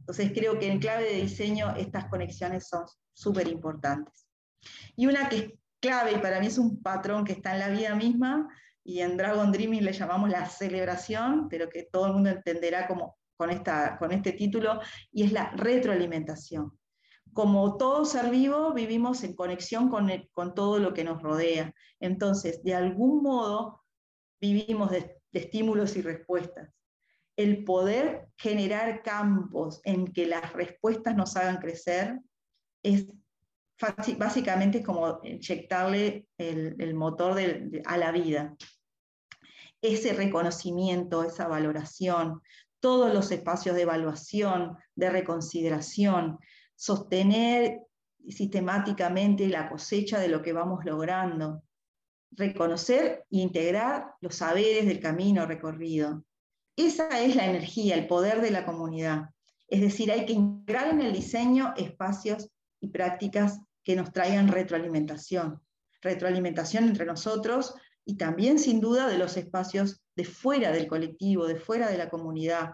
[0.00, 4.26] Entonces creo que en clave de diseño estas conexiones son súper importantes.
[4.96, 7.68] Y una que es clave y para mí es un patrón que está en la
[7.68, 8.48] vida misma
[8.84, 13.16] y en Dragon Dreaming le llamamos la celebración, pero que todo el mundo entenderá como
[13.36, 14.80] con, esta, con este título,
[15.12, 16.78] y es la retroalimentación.
[17.36, 21.74] Como todo ser vivo, vivimos en conexión con, con todo lo que nos rodea.
[22.00, 23.84] Entonces, de algún modo,
[24.40, 26.72] vivimos de, estímulos y respuestas.
[27.36, 32.20] El poder generar campos en que las respuestas nos hagan crecer
[32.82, 33.06] es
[34.16, 37.38] básicamente como inyectarle el, motor
[37.84, 38.56] a la vida.
[39.82, 42.40] Ese reconocimiento, esa valoración,
[42.80, 46.38] todos los espacios de evaluación, de reconsideración,
[46.76, 47.80] sostener
[48.28, 51.62] sistemáticamente la cosecha de lo que vamos logrando,
[52.32, 56.24] reconocer e integrar los saberes del camino recorrido.
[56.76, 59.30] Esa es la energía, el poder de la comunidad.
[59.68, 65.60] Es decir, hay que integrar en el diseño espacios y prácticas que nos traigan retroalimentación.
[66.02, 67.74] Retroalimentación entre nosotros
[68.04, 72.08] y también, sin duda, de los espacios de fuera del colectivo, de fuera de la
[72.08, 72.72] comunidad,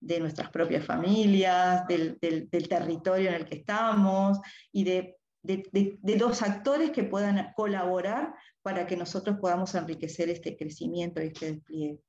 [0.00, 4.38] de nuestras propias familias, del, territorio en el que estamos
[4.72, 5.98] y de, de,
[6.40, 12.00] actores que puedan colaborar para que nosotros podamos enriquecer este crecimiento y este despliegue.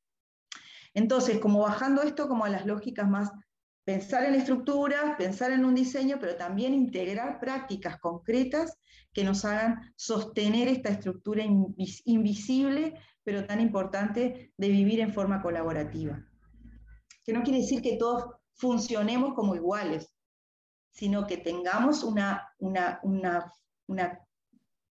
[0.94, 3.32] Entonces, como bajando esto como a las lógicas más,
[3.84, 8.78] pensar en estructuras, pensar en un diseño, pero también integrar prácticas concretas
[9.14, 16.26] que nos hagan sostener esta estructura invisible, pero tan importante de vivir en forma colaborativa.
[17.24, 20.14] Que no quiere decir que todos funcionemos como iguales,
[20.92, 23.00] sino que tengamos una, una,
[23.88, 24.28] una,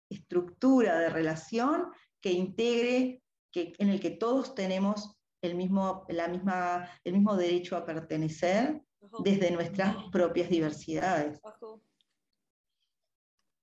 [0.09, 3.21] estructura de relación que integre,
[3.51, 8.81] que, en el que todos tenemos el mismo, la misma, el mismo derecho a pertenecer
[9.23, 11.41] desde nuestras propias diversidades.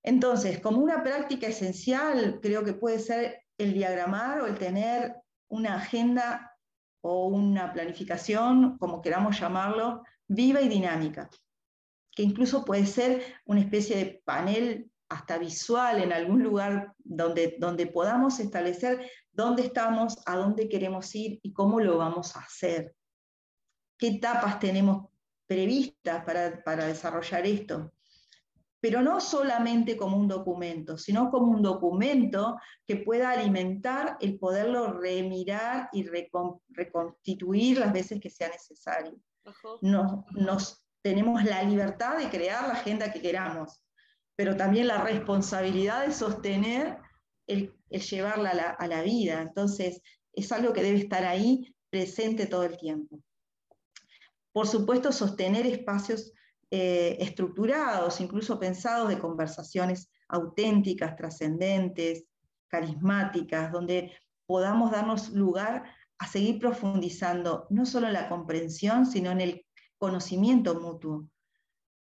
[0.03, 5.17] Entonces, como una práctica esencial, creo que puede ser el diagramar o el tener
[5.49, 6.54] una agenda
[7.07, 11.29] o una planificación, como queramos llamarlo, viva y dinámica,
[12.11, 17.89] que incluso puede ser una especie de panel hasta visual en algún lugar donde, donde
[17.89, 22.97] podamos establecer dónde estamos, a dónde queremos ir y cómo lo vamos a hacer.
[23.99, 25.11] ¿Qué etapas tenemos
[25.47, 27.93] previstas para, para desarrollar esto?
[28.85, 34.93] Pero no solamente como un documento, sino como un documento que pueda alimentar el poderlo
[35.01, 36.07] remirar y
[36.69, 39.19] reconstituir las veces que sea necesario.
[39.81, 43.83] Nos, tenemos la libertad de crear la agenda que queramos,
[44.37, 46.99] pero también la responsabilidad de sostener
[47.47, 49.41] el, llevarla a la, a la vida.
[49.41, 50.03] Entonces,
[50.35, 53.19] es algo que debe estar ahí presente todo el tiempo.
[54.53, 56.35] Por supuesto, sostener espacios
[56.71, 62.25] eh, estructurados, incluso pensados de conversaciones auténticas, trascendentes,
[62.69, 64.13] carismáticas, donde
[64.47, 65.85] podamos darnos lugar
[66.19, 69.67] a seguir profundizando no solo en la comprensión, sino en el
[69.99, 71.29] conocimiento mutuo.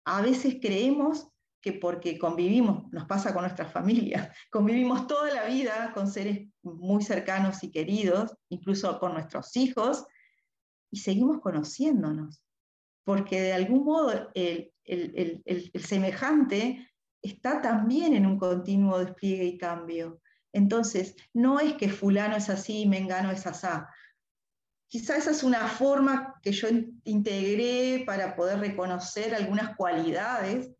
[0.05, 1.29] A veces creemos
[1.61, 7.03] que porque convivimos, nos pasa con nuestras familias, convivimos toda la vida con seres muy
[7.03, 10.05] cercanos y queridos, incluso con nuestros hijos,
[10.91, 12.43] y seguimos conociéndonos
[13.05, 14.73] porque de algún modo el,
[15.85, 16.89] semejante
[17.21, 20.21] está también en un continuo despliegue y cambio.
[20.53, 23.89] Entonces, no es que fulano es así y mengano es asá.
[24.89, 26.69] Quizá esa es una forma que yo
[27.05, 30.71] integré para poder reconocer algunas cualidades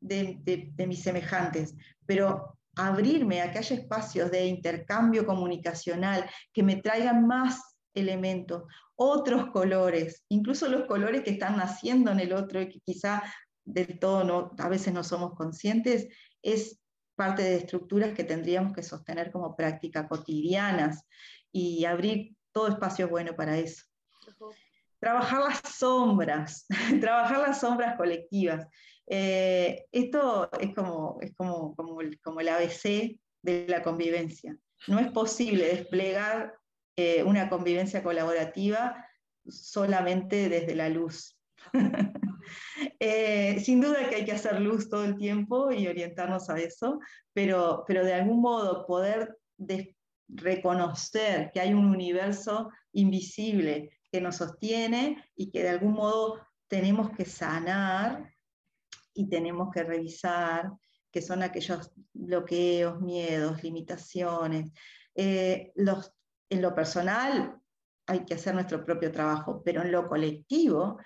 [0.00, 0.40] de,
[0.74, 7.26] de mis semejantes, pero abrirme a que haya espacios de intercambio comunicacional que me traigan
[7.26, 8.64] más elementos,
[8.94, 13.22] otros colores, incluso los colores que están naciendo en el otro y que quizá
[13.64, 16.08] del todo no, a veces no somos conscientes,
[16.42, 16.80] es
[17.14, 21.06] parte de estructuras que tendríamos que sostener como práctica cotidianas
[21.52, 23.84] y abrir todo espacio bueno para eso.
[24.98, 26.66] Trabajar las sombras,
[27.00, 28.66] trabajar las sombras colectivas.
[29.06, 34.56] Eh, esto es, como, es como, como, el, como el ABC de la convivencia.
[34.86, 36.54] No es posible desplegar
[37.00, 39.06] eh, una convivencia colaborativa
[39.46, 41.38] solamente desde la luz.
[42.98, 46.98] Eh, sin duda que hay que hacer luz todo el tiempo y orientarnos a eso,
[47.32, 49.36] pero, pero de algún modo poder
[50.26, 57.10] reconocer que hay un universo invisible que nos sostiene y que de algún modo tenemos
[57.10, 58.34] que sanar
[59.14, 60.70] y tenemos que revisar,
[61.10, 64.72] que son aquellos bloqueos, miedos, limitaciones,
[65.14, 66.12] eh, los
[66.50, 67.58] en lo personal
[68.06, 70.98] hay que hacer nuestro propio trabajo, pero en lo colectivo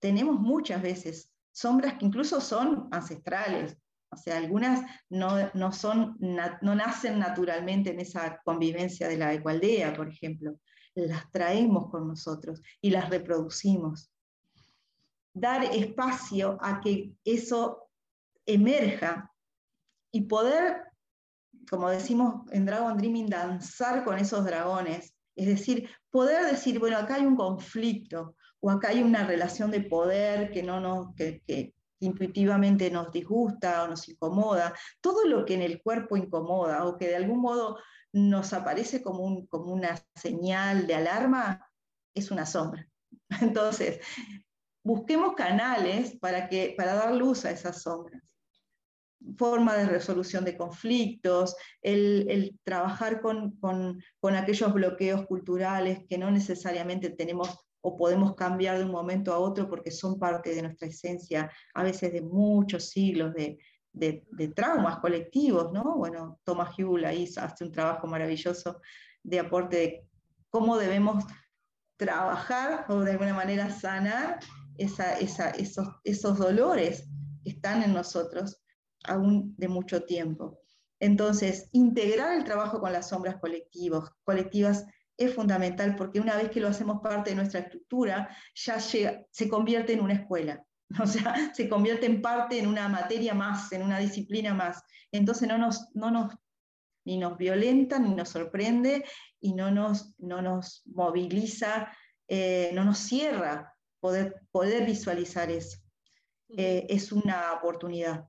[0.00, 3.78] tenemos muchas veces sombras que incluso son ancestrales.
[4.10, 10.08] O sea, algunas no, son, no nacen naturalmente en esa convivencia de la ecualdea, por
[10.08, 10.56] ejemplo.
[10.94, 14.12] Las traemos con nosotros y las reproducimos.
[15.32, 17.88] Dar espacio a que eso
[18.46, 19.32] emerja
[20.12, 20.93] y poder
[21.70, 25.14] como decimos en Dragon Dreaming, danzar con esos dragones.
[25.36, 29.80] Es decir, poder decir, bueno, acá hay un conflicto o acá hay una relación de
[29.80, 34.74] poder que, no nos, que, intuitivamente nos disgusta o nos incomoda.
[35.00, 37.78] Todo lo que en el cuerpo incomoda o que de algún modo
[38.12, 41.68] nos aparece como, un, como una señal de alarma,
[42.14, 42.86] es una sombra.
[43.40, 44.00] Entonces,
[44.84, 48.22] busquemos canales para, que, para dar luz a esas sombras
[49.36, 57.58] forma de resolución de conflictos, el, trabajar con, aquellos bloqueos culturales que no necesariamente tenemos
[57.80, 61.82] o podemos cambiar de un momento a otro porque son parte de nuestra esencia, a
[61.82, 63.58] veces de muchos siglos de,
[64.54, 65.96] traumas colectivos, ¿no?
[65.96, 68.80] Bueno, Thomas Hull ahí hace un trabajo maravilloso
[69.22, 70.08] de aporte de
[70.48, 71.24] cómo debemos
[71.96, 74.40] trabajar o de alguna manera sanar
[74.76, 77.08] esos, esos dolores
[77.44, 78.63] que están en nosotros
[79.04, 80.60] aún de mucho tiempo.
[81.00, 84.86] Entonces, integrar el trabajo con las sombras colectivos, colectivas
[85.16, 89.92] es fundamental porque una vez que lo hacemos parte de nuestra estructura, ya se convierte
[89.92, 90.64] en una escuela,
[91.02, 94.82] o sea, se convierte en parte en una materia más, en una disciplina más.
[95.12, 96.34] Entonces no nos, no nos
[97.06, 99.04] ni nos violenta, ni nos sorprende
[99.40, 101.92] y no nos, no nos moviliza,
[102.28, 105.78] eh, no nos cierra poder, poder visualizar eso.
[106.56, 108.28] eh, es una oportunidad.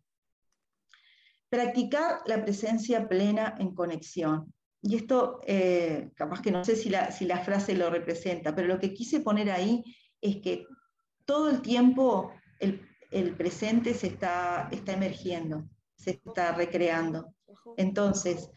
[1.56, 4.54] Practicar la presencia plena en conexión.
[4.82, 8.68] Y esto, eh, capaz que no sé si la, si la frase lo representa, pero
[8.68, 9.82] lo que quise poner ahí
[10.20, 10.66] es que
[11.24, 15.64] todo el tiempo el, el presente se está, está emergiendo,
[15.96, 17.34] se está recreando.
[17.78, 18.52] Entonces,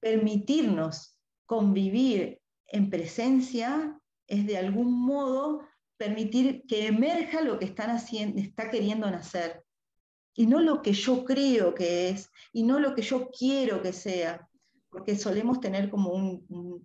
[0.00, 5.60] permitirnos convivir en presencia es de algún modo
[5.98, 9.62] permitir que emerja lo que están haciendo, está queriendo nacer,
[10.34, 13.92] y no lo que yo creo que es, y no lo que yo quiero que
[13.92, 14.48] sea,
[14.90, 16.40] porque solemos tener como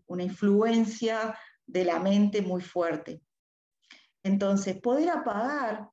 [0.05, 3.21] una influencia de la mente muy fuerte.
[4.23, 5.89] Entonces, poder apagar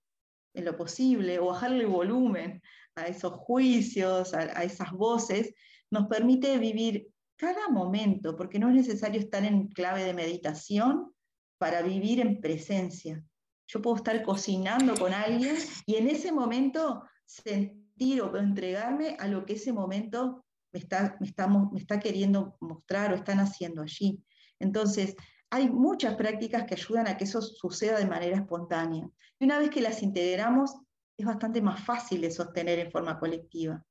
[0.55, 2.63] en lo posible o bajarle volumen
[2.95, 5.55] a esos juicios, a esas voces,
[5.91, 11.13] nos permite vivir cada momento, porque no es necesario estar en clave de meditación
[11.59, 13.23] para vivir en presencia.
[13.69, 19.45] Yo puedo estar cocinando con alguien y en ese momento sentir o entregarme a lo
[19.45, 21.33] que ese momento me está, me
[21.73, 24.23] me está queriendo mostrar o están haciendo allí.
[24.59, 25.17] Entonces,
[25.51, 29.09] hay muchas prácticas que ayudan a que eso suceda de manera espontánea.
[29.39, 30.75] Y una vez que las integramos,
[31.17, 33.85] es bastante más fácil de sostener en forma colectiva.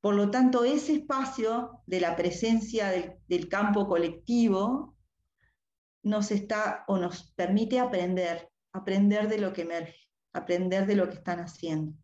[0.00, 2.90] Por lo tanto, ese espacio de la presencia
[3.28, 4.96] del, campo colectivo
[6.02, 11.14] nos está o nos permite aprender, aprender de lo que emerge, aprender de lo que
[11.14, 11.96] están haciendo.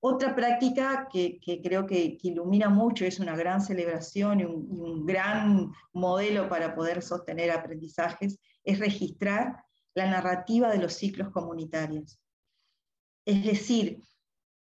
[0.00, 5.06] Otra práctica que, creo que, ilumina mucho, es una gran celebración y un, y un,
[5.06, 12.20] gran modelo para poder sostener aprendizajes, es registrar la narrativa de los ciclos comunitarios.
[13.24, 14.00] Es decir,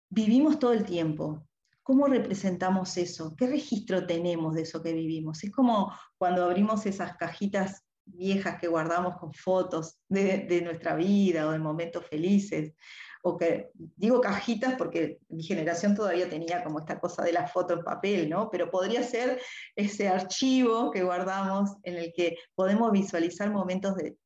[0.10, 1.46] vivimos todo el tiempo.
[1.84, 3.36] ¿Cómo representamos eso?
[3.36, 5.44] ¿Qué registro tenemos de eso que vivimos?
[5.44, 11.52] Es como cuando abrimos esas cajitas viejas que guardamos con fotos de, nuestra vida o
[11.52, 12.74] de momentos felices,
[13.22, 17.74] o que digo cajitas porque mi generación todavía tenía como esta cosa de la foto
[17.74, 18.50] en papel, ¿no?
[18.50, 19.42] Pero podría ser
[19.76, 24.18] ese archivo que guardamos en el que podemos visualizar momentos de,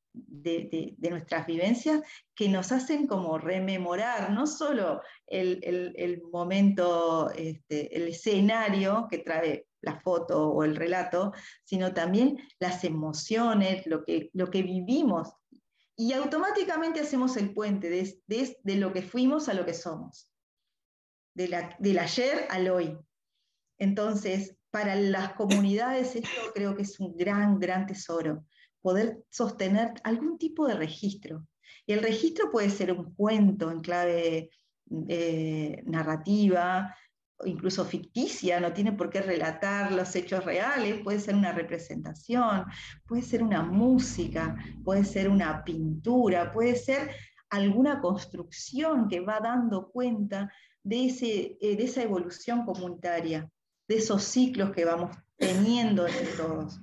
[1.10, 2.02] nuestras vivencias
[2.36, 10.00] que nos hacen como rememorar no solo el, momento, este, el escenario que trae la
[10.00, 11.34] foto o el relato,
[11.64, 15.30] sino también las emociones, lo que, lo que vivimos.
[15.96, 20.32] Y automáticamente hacemos el puente de, lo que fuimos a lo que somos,
[21.36, 22.98] de del ayer al hoy.
[23.78, 28.44] Entonces, para las comunidades esto creo que es un gran, gran tesoro
[28.82, 31.48] poder sostener algún tipo de registro.
[31.86, 34.50] Y el registro puede ser un cuento en clave
[35.08, 36.96] eh, narrativa,
[37.46, 42.66] incluso ficticia, no tiene por qué relatar los hechos reales, puede ser una representación,
[43.06, 47.12] puede ser una música, puede ser una pintura, puede ser
[47.50, 50.52] alguna construcción que va dando cuenta
[50.84, 53.50] de, ese, eh, de esa evolución comunitaria,
[53.88, 56.80] de esos ciclos que vamos teniendo entre todos.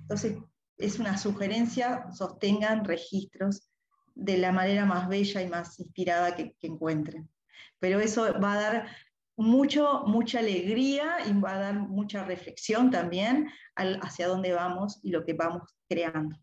[0.00, 0.36] Entonces,
[0.78, 3.70] es una sugerencia, sostengan registros
[4.14, 7.28] de la manera más bella y más inspirada que, encuentren.
[7.78, 8.86] Pero eso va a dar
[9.36, 15.24] mucho, mucha alegría y va a dar mucha reflexión también hacia dónde vamos y lo
[15.24, 16.36] que vamos creando.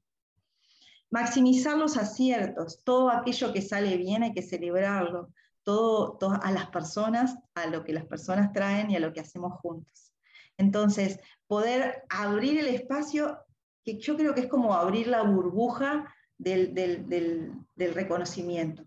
[1.09, 5.31] Maximizar los aciertos, todo aquello que sale bien hay que celebrarlo,
[5.63, 9.21] todo, todo, a las personas, a lo que las personas traen y a lo que
[9.21, 10.13] hacemos juntos.
[10.57, 13.39] Entonces, poder abrir el espacio
[13.83, 18.83] que yo creo que es como abrir la burbuja del, reconocimiento.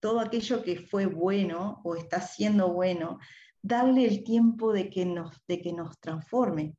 [0.00, 3.18] Todo aquello que fue bueno o está siendo bueno,
[3.62, 6.74] darle el tiempo de que nos, de que nos transforme.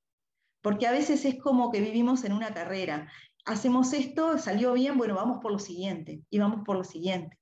[0.62, 3.12] Porque a veces es como que vivimos en una carrera.
[3.46, 7.40] Hacemos esto, salió bien, bueno, vamos por lo siguiente, y vamos por lo siguiente.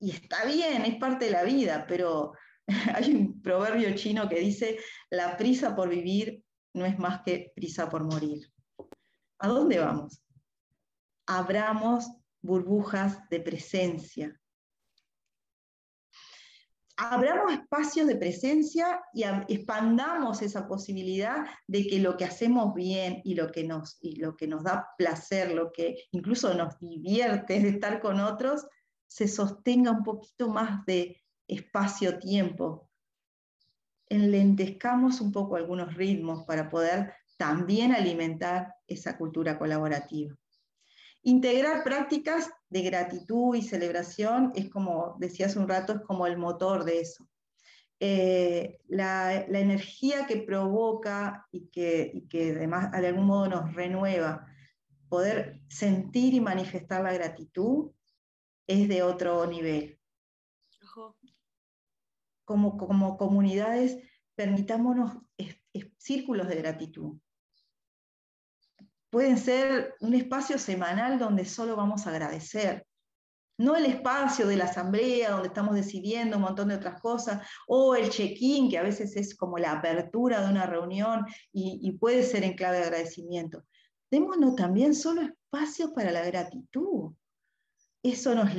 [0.00, 2.32] Y está bien, es parte de la vida, pero
[2.94, 4.78] hay un proverbio chino que dice,
[5.10, 6.42] la prisa por vivir
[6.74, 8.50] no es más que prisa por morir.
[9.38, 10.22] ¿A dónde vamos?
[11.26, 12.10] Abramos
[12.42, 14.40] burbujas de presencia.
[16.96, 23.34] Abramos espacios de presencia y expandamos esa posibilidad de que lo que hacemos bien y
[23.34, 27.70] lo que nos, y lo que nos da placer, lo que incluso nos divierte de
[27.70, 28.66] estar con otros,
[29.08, 32.88] se sostenga un poquito más de espacio-tiempo.
[34.08, 40.36] Enlentezcamos un poco algunos ritmos para poder también alimentar esa cultura colaborativa.
[41.26, 46.36] Integrar prácticas de gratitud y celebración es como, decía hace un rato, es como el
[46.36, 47.26] motor de eso.
[47.98, 54.46] Eh, la, energía que provoca y que, y que además de algún modo nos renueva,
[55.08, 57.92] poder sentir y manifestar la gratitud,
[58.66, 59.98] es de otro nivel.
[62.44, 63.96] Como, como comunidades,
[64.34, 65.16] permitámonos
[65.96, 67.18] círculos de gratitud.
[69.14, 72.84] Pueden ser un espacio semanal donde solo vamos a agradecer,
[73.56, 77.94] no el espacio de la asamblea donde estamos decidiendo un montón de otras cosas, o
[77.94, 82.42] el check-in, que a veces es como la apertura de una reunión y, puede ser
[82.42, 83.62] en clave de agradecimiento.
[84.10, 87.12] Démonos también solo espacio para la gratitud.
[88.02, 88.52] Eso nos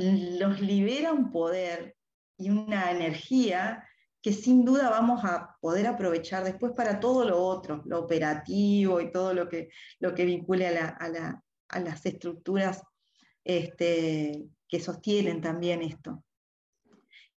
[0.62, 1.96] libera un poder
[2.38, 3.86] y una energía
[4.26, 9.12] que sin duda vamos a poder aprovechar después para todo lo otro, lo operativo y
[9.12, 9.68] todo lo que,
[10.00, 11.38] lo que vincule a,
[11.78, 12.82] las estructuras
[13.44, 16.24] este, que sostienen también esto.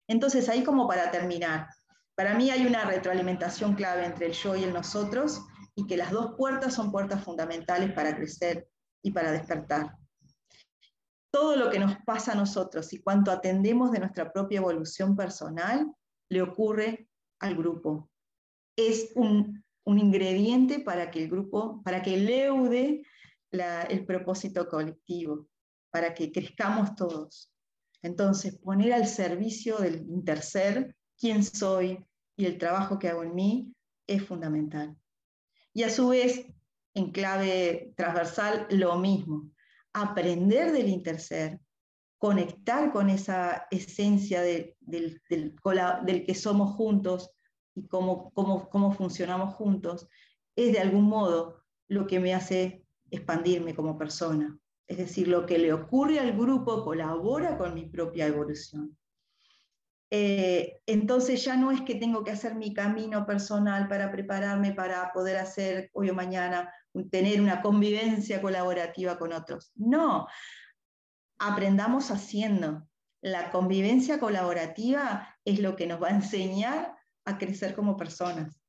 [0.08, 1.68] Entonces, ahí como para terminar,
[2.16, 5.42] para mí hay una retroalimentación clave entre el yo y el nosotros
[5.76, 8.68] y que las dos puertas son puertas fundamentales para crecer
[9.00, 9.94] y para despertar.
[11.30, 15.86] Todo lo que nos pasa a nosotros y cuanto atendemos de nuestra propia evolución personal
[16.30, 17.08] le ocurre
[17.40, 18.10] al grupo.
[18.76, 23.02] Es un, ingrediente para que el grupo, para que leude
[23.50, 25.48] el propósito colectivo
[25.90, 27.52] para que crezcamos todos.
[28.02, 32.04] Entonces, poner al servicio del interser quién soy
[32.36, 33.74] y el trabajo que hago en mí
[34.06, 34.96] es fundamental.
[35.74, 36.46] Y a su vez,
[36.94, 39.50] en clave transversal, lo mismo.
[39.92, 41.60] Aprender del interser,
[42.20, 47.30] conectar con esa esencia del, del, que somos juntos
[47.74, 50.06] y cómo, cómo, cómo funcionamos juntos,
[50.54, 54.58] es de algún modo lo que me hace expandirme como persona.
[54.86, 58.98] Es decir, lo que le ocurre al grupo colabora con mi propia evolución.
[60.10, 65.10] Eh, entonces ya no es que tengo que hacer mi camino personal para prepararme para
[65.14, 66.70] poder hacer hoy o mañana,
[67.10, 69.72] tener una convivencia colaborativa con otros.
[69.74, 70.26] No,
[71.40, 72.86] aprendamos haciendo.
[73.22, 78.62] La convivencia colaborativa es lo que nos va a enseñar a crecer como personas.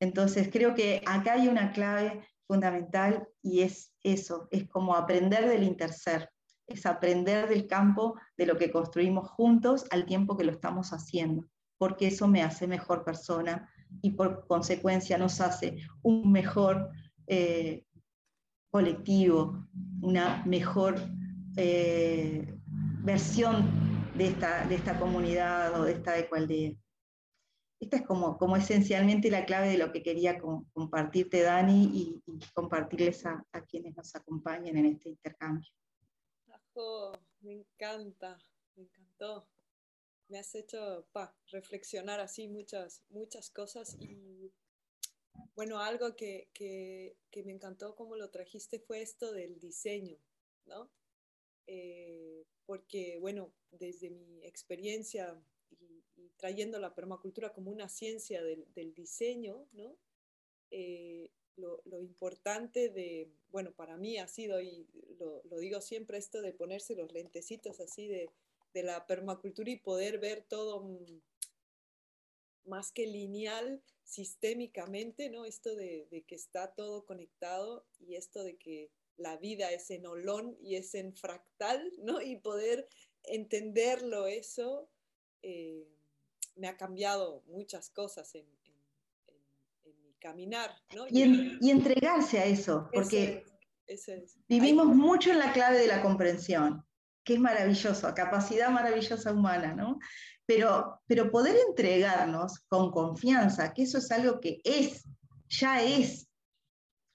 [0.00, 5.62] Entonces creo que acá hay una clave fundamental y es eso, es como aprender del
[5.62, 6.30] interser,
[6.66, 11.46] es aprender del campo de lo que construimos juntos al tiempo que lo estamos haciendo,
[11.78, 13.70] porque eso me hace mejor persona
[14.02, 16.90] y por consecuencia nos hace un mejor
[17.26, 17.84] eh,
[18.70, 19.68] colectivo,
[20.00, 20.96] una mejor
[21.56, 22.54] eh,
[23.02, 23.68] versión
[24.16, 26.72] de esta, de esta comunidad o de esta ecualdea.
[27.80, 32.22] Esta es como, como esencialmente la clave de lo que quería compartirte, Dani, y,
[32.52, 35.70] compartirles a, quienes nos acompañan en este intercambio.
[37.40, 38.38] me encanta,
[38.76, 39.48] me encantó.
[40.28, 41.06] Me has hecho
[41.50, 44.52] reflexionar así muchas, muchas cosas y
[45.56, 50.18] bueno, algo que, que, que, me encantó como lo trajiste fue esto del diseño,
[50.66, 50.88] ¿no?
[51.72, 55.40] Eh, porque, bueno, desde mi experiencia
[55.70, 59.96] y trayendo la permacultura como una ciencia del, diseño, ¿no?
[60.72, 64.88] Eh, lo, importante de, bueno, para mí ha sido, y
[65.20, 68.30] lo, digo siempre, esto de ponerse los lentecitos así de,
[68.74, 71.20] la permacultura y poder ver todo mm,
[72.64, 75.44] más que lineal, sistémicamente, ¿no?
[75.44, 78.90] Esto de, de, que está todo conectado y esto de que
[79.20, 82.20] la vida es en olón y es en fractal, ¿no?
[82.20, 82.88] Y poder
[83.22, 84.90] entenderlo eso.
[85.42, 85.86] Eh,
[86.56, 88.46] me ha cambiado muchas cosas en,
[90.02, 90.70] mi caminar.
[90.94, 91.06] ¿no?
[91.08, 93.44] Y, entregarse a eso, porque
[94.48, 96.84] vivimos mucho en la clave de la comprensión,
[97.24, 99.98] que es maravilloso, capacidad maravillosa humana, ¿no?
[100.46, 105.04] Pero, pero poder entregarnos con confianza, que eso es algo que es,
[105.48, 106.29] ya es,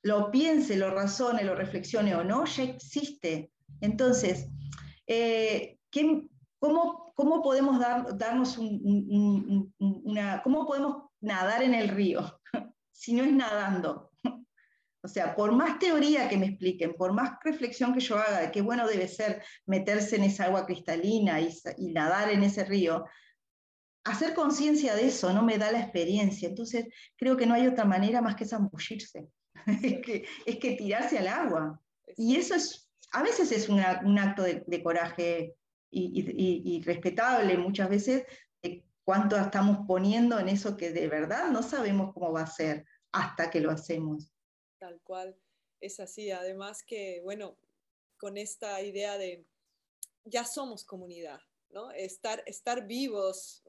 [0.05, 3.51] lo piense, lo razone, lo reflexione o no, ya existe.
[3.81, 4.47] Entonces,
[5.07, 6.27] eh, ¿qué,
[6.59, 10.43] ¿Cómo, podemos dar, darnos una...
[10.43, 12.39] ¿Cómo podemos nadar en el río
[12.91, 14.11] si no es nadando?
[15.01, 18.51] O sea, por más teoría que me expliquen, por más reflexión que yo haga de
[18.51, 21.49] qué bueno debe ser meterse en esa agua cristalina y,
[21.91, 23.05] nadar en ese río,
[24.03, 26.47] hacer conciencia de eso no me da la experiencia.
[26.47, 26.85] Entonces,
[27.17, 29.27] creo que no hay otra manera más que zambullirse,
[29.83, 31.81] es, que, es que tirarse al agua.
[32.17, 35.55] Y eso es, a veces es un acto de, de coraje
[35.95, 38.25] y, respetable muchas veces
[38.61, 42.85] de cuánto estamos poniendo en eso que de verdad no sabemos cómo va a ser
[43.11, 44.31] hasta que lo hacemos.
[44.77, 45.37] Tal cual,
[45.79, 46.31] es así.
[46.31, 47.57] Además que, bueno,
[48.17, 49.45] con esta idea de
[50.25, 51.39] ya somos comunidad,
[51.69, 51.91] ¿no?
[51.91, 53.63] Estar, estar vivos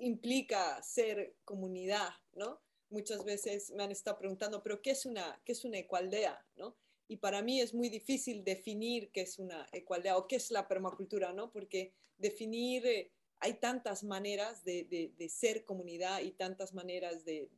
[0.00, 2.60] implica ser comunidad, ¿no?
[2.90, 6.76] Muchas veces me han estado preguntando, pero ¿qué es una, qué es una ecualdea, ¿no?
[7.10, 10.68] y para mí es muy difícil definir qué es una ecualdad o qué es la
[10.68, 11.50] permacultura, ¿no?
[11.50, 13.10] Porque definir, eh,
[13.40, 14.84] hay tantas maneras de,
[15.18, 17.48] de, ser comunidad y tantas maneras de,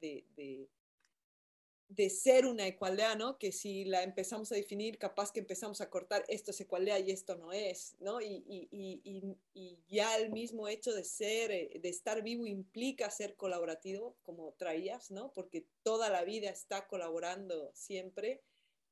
[2.08, 3.38] ser una ecualdad, ¿no?
[3.38, 7.10] Que si la empezamos a definir, capaz que empezamos a cortar esto es ecualdad y
[7.10, 8.20] esto no es, ¿no?
[8.20, 13.10] Y, y, y, y ya el mismo hecho de ser, eh, de estar vivo implica
[13.10, 15.32] ser colaborativo, como traías, ¿no?
[15.32, 18.42] Porque toda la vida está colaborando siempre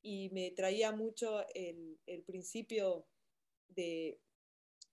[0.03, 3.07] y me traía mucho el, el principio
[3.69, 4.19] de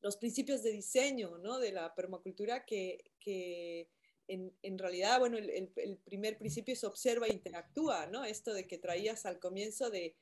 [0.02, 1.60] los principios de diseño ¿no?
[1.60, 3.89] de la permacultura que, que
[4.28, 8.25] en, realidad, bueno, el, el, primer principio es observa e interactúa, ¿no?
[8.25, 10.15] Esto de que traías al comienzo de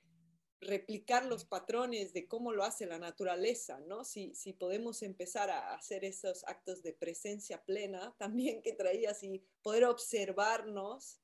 [0.62, 4.04] replicar los patrones de cómo lo hace la naturaleza, ¿no?
[4.04, 9.44] Si, si podemos empezar a hacer esos actos de presencia plena, también que traías y
[9.62, 11.20] poder observarnos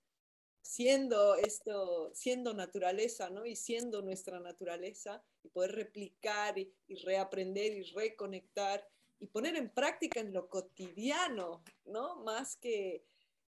[0.61, 3.45] siendo esto, siendo naturaleza, ¿no?
[3.45, 6.73] Y siendo nuestra naturaleza y poder replicar y,
[7.03, 8.87] reaprender y reconectar
[9.21, 12.17] y poner en práctica en lo cotidiano, ¿no?
[12.23, 13.05] Más que,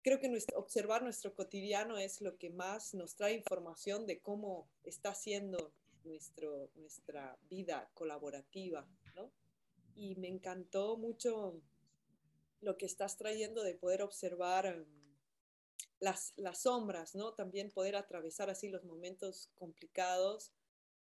[0.03, 5.14] creo que observar nuestro cotidiano es lo que más nos trae información de cómo está
[5.14, 5.71] siendo
[6.05, 9.31] nuestro, nuestra vida colaborativa, ¿no?
[9.95, 11.61] Y me encantó mucho
[12.62, 14.87] lo que estás trayendo de poder observar
[16.01, 17.35] las, sombras, ¿no?
[17.35, 20.51] También poder atravesar así los momentos complicados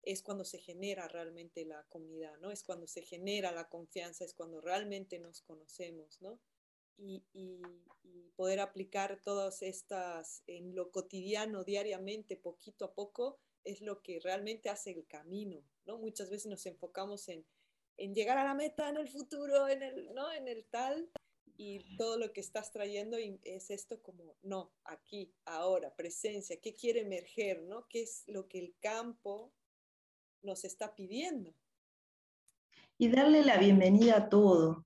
[0.06, 2.52] es cuando se genera realmente la comunidad, ¿no?
[2.52, 6.40] Es cuando se genera la confianza, es cuando realmente nos conocemos, ¿no?
[6.98, 7.24] Y,
[8.36, 14.70] poder aplicar todas estas en lo cotidiano, diariamente, poquito a poco, es lo que realmente
[14.70, 15.98] hace el camino, ¿no?
[15.98, 17.46] Muchas veces nos enfocamos en,
[17.96, 20.34] en llegar a la meta en el futuro, en el, ¿no?
[20.34, 21.10] En el tal,
[21.58, 27.02] y todo lo que estás trayendo es esto como, no, aquí, ahora, presencia, ¿qué quiere
[27.02, 27.64] emerger?
[27.64, 27.88] ¿no?
[27.88, 29.54] ¿Qué es lo que el campo
[30.46, 31.54] nos está pidiendo?
[32.98, 34.86] Y darle la bienvenida a todo,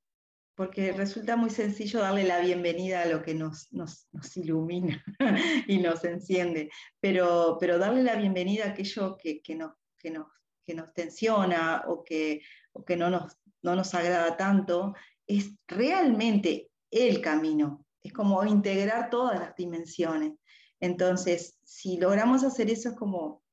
[0.55, 5.03] porque resulta muy sencillo darle la bienvenida a lo que nos, nos, nos ilumina
[5.67, 10.27] y nos enciende, pero, pero darle la bienvenida a aquello que, que, nos, que, nos,
[10.65, 12.41] que nos tensiona o que,
[12.73, 14.95] o que no, nos, no nos agrada tanto,
[15.27, 20.33] es realmente el camino, es como integrar todas las dimensiones.
[20.79, 23.43] Entonces, si logramos hacer eso es como,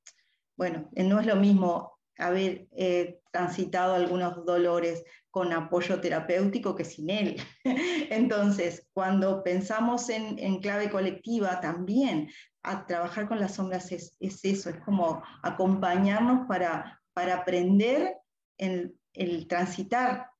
[0.57, 7.11] bueno, no es lo mismo haber eh, transitado algunos dolores con apoyo terapéutico que sin
[7.11, 7.37] él.
[8.11, 12.31] Entonces, cuando pensamos en, clave colectiva también,
[12.63, 18.17] a trabajar con las sombras es, eso, es como acompañarnos para, para aprender
[18.59, 20.31] el, el transitar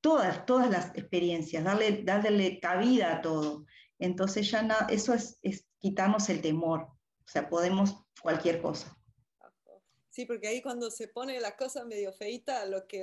[0.00, 3.64] todas, todas las experiencias, darle, darle cabida a todo.
[3.98, 8.96] Entonces ya eso es, es quitarnos el temor, o sea, podemos cualquier cosa.
[10.12, 13.02] Sí, porque ahí cuando se pone la cosa medio feita, lo que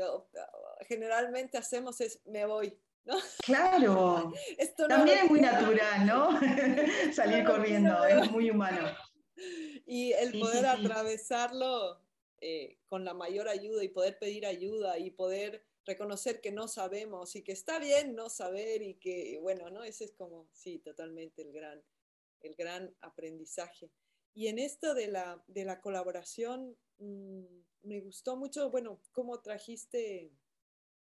[0.88, 3.18] generalmente hacemos es me voy, ¿no?
[3.44, 4.32] Claro.
[4.60, 6.40] Esto También es muy natural, ¿no?
[7.14, 8.88] Salir corriendo, es muy humano.
[9.86, 12.04] Y el poder atravesarlo
[12.42, 17.36] eh, con la mayor ayuda y poder pedir ayuda y poder reconocer que no sabemos
[17.36, 19.84] y que está bien no saber y que, bueno, ¿no?
[19.84, 21.82] Ese es como, sí, totalmente el gran,
[22.42, 23.90] el gran aprendizaje.
[24.36, 27.44] Y en esto de la, de la colaboración, mm,
[27.84, 30.32] me gustó mucho, bueno, cómo trajiste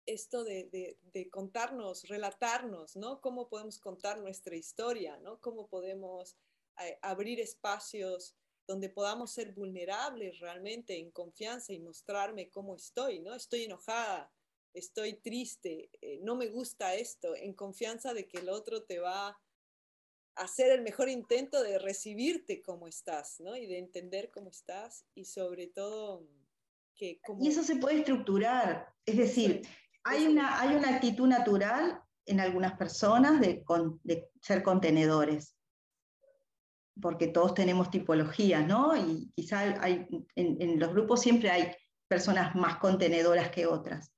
[0.07, 3.21] esto de, de, contarnos, relatarnos, ¿no?
[3.21, 5.41] Cómo podemos contar nuestra historia, ¿no?
[5.41, 6.37] Cómo podemos
[6.81, 8.35] eh, abrir espacios
[8.67, 13.35] donde podamos ser vulnerables realmente en confianza y mostrarme cómo estoy, ¿no?
[13.35, 14.33] Estoy enojada,
[14.73, 19.39] estoy triste, eh, no me gusta esto, en confianza de que el otro te va
[20.37, 23.57] hacer el mejor intento de recibirte como estás, ¿no?
[23.57, 26.27] Y de entender cómo estás y sobre todo
[26.95, 29.63] que Y eso se puede estructurar, es decir,
[30.05, 33.65] hay una, hay una actitud natural en algunas personas de,
[34.03, 35.57] de ser contenedores,
[37.01, 38.97] porque todos tenemos tipologías, ¿no?
[38.97, 40.07] Y quizá hay,
[40.37, 41.73] en los grupos siempre hay
[42.07, 44.12] personas más contenedoras que otras.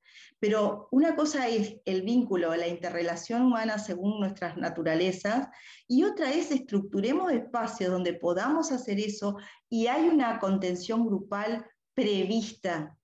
[0.44, 5.48] Pero una cosa es el vínculo, la interrelación humana según nuestras naturalezas,
[5.88, 9.38] y otra es estructuremos espacios donde podamos hacer eso
[9.70, 11.64] y hay una contención grupal
[11.94, 12.94] prevista,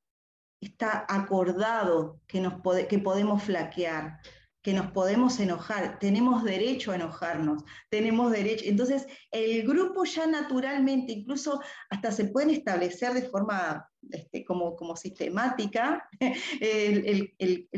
[0.60, 4.20] está acordado que, nos que podemos flaquear
[4.62, 8.64] que nos podemos enojar, tenemos derecho a enojarnos, tenemos derecho.
[8.66, 14.96] Entonces, el grupo ya naturalmente, incluso hasta se pueden establecer de forma este, como, como
[14.96, 16.08] sistemática
[16.60, 17.34] el,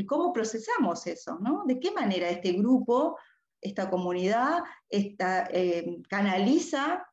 [0.06, 1.64] cómo procesamos eso, ¿no?
[1.66, 3.16] De qué manera este grupo,
[3.60, 7.06] esta comunidad, esta, eh, canaliza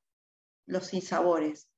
[0.65, 1.70] los sinsabores,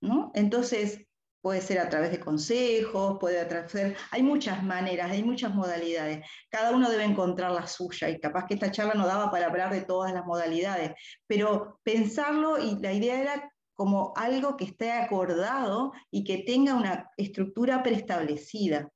[0.00, 0.32] ¿no?
[0.34, 1.06] Entonces,
[1.46, 6.26] puede ser a través de consejos, puede ser, hay muchas maneras, hay muchas modalidades.
[6.50, 9.72] Cada uno debe encontrar la suya y capaz que esta charla no daba para hablar
[9.72, 10.94] de todas las modalidades,
[11.28, 17.12] pero pensarlo y la idea era como algo que esté acordado y que tenga una
[17.16, 18.90] estructura preestablecida,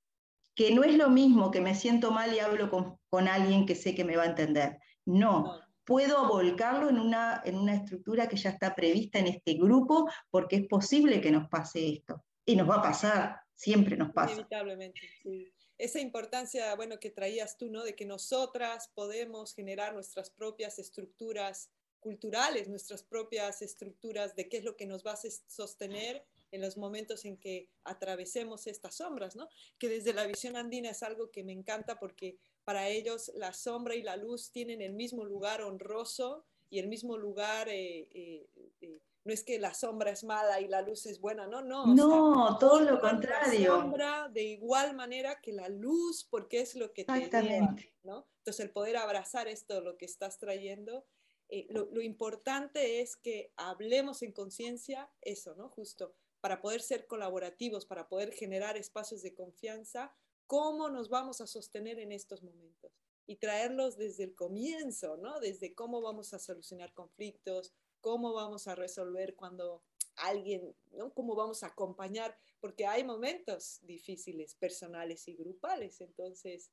[0.57, 3.94] que no es lo mismo que me siento mal y hablo con, alguien que sé
[3.94, 4.76] que me va a entender.
[5.07, 10.11] No, puedo volcarlo en una, en una estructura que ya está prevista en este grupo
[10.30, 12.24] porque es posible que nos pase esto.
[12.51, 14.32] Y nos va a pasar, siempre nos pasa.
[14.32, 15.53] Inevitablemente, sí.
[15.78, 17.84] Esa importancia, bueno, que traías tú, ¿no?
[17.84, 21.70] De que nosotras podemos generar nuestras propias estructuras
[22.01, 26.76] culturales, nuestras propias estructuras de qué es lo que nos va a sostener en los
[26.76, 29.48] momentos en que atravesemos estas sombras, ¿no?
[29.78, 33.94] Que desde la visión andina es algo que me encanta porque para ellos la sombra
[33.94, 38.48] y la luz tienen el mismo lugar honroso y el mismo lugar, eh, eh,
[38.80, 41.87] eh, no es que la sombra es mala y la luz es buena, no, no.
[41.95, 43.77] No, todo lo contrario.
[43.77, 48.27] La sombra de igual manera que la luz porque es lo que te lleva, ¿no?
[48.39, 51.05] Entonces el poder abrazar esto, lo que estás trayendo,
[51.49, 55.68] eh, lo, importante es que hablemos en conciencia eso, ¿no?
[55.68, 60.14] Justo para poder ser colaborativos, para poder generar espacios de confianza,
[60.47, 62.93] cómo nos vamos a sostener en estos momentos
[63.27, 65.41] y traerlos desde el comienzo, ¿no?
[65.41, 69.82] Desde cómo vamos a solucionar conflictos, cómo vamos a resolver cuando
[70.16, 71.12] alguien, ¿no?
[71.12, 76.70] Cómo vamos a acompañar, porque hay momentos difíciles, personales y grupales, entonces,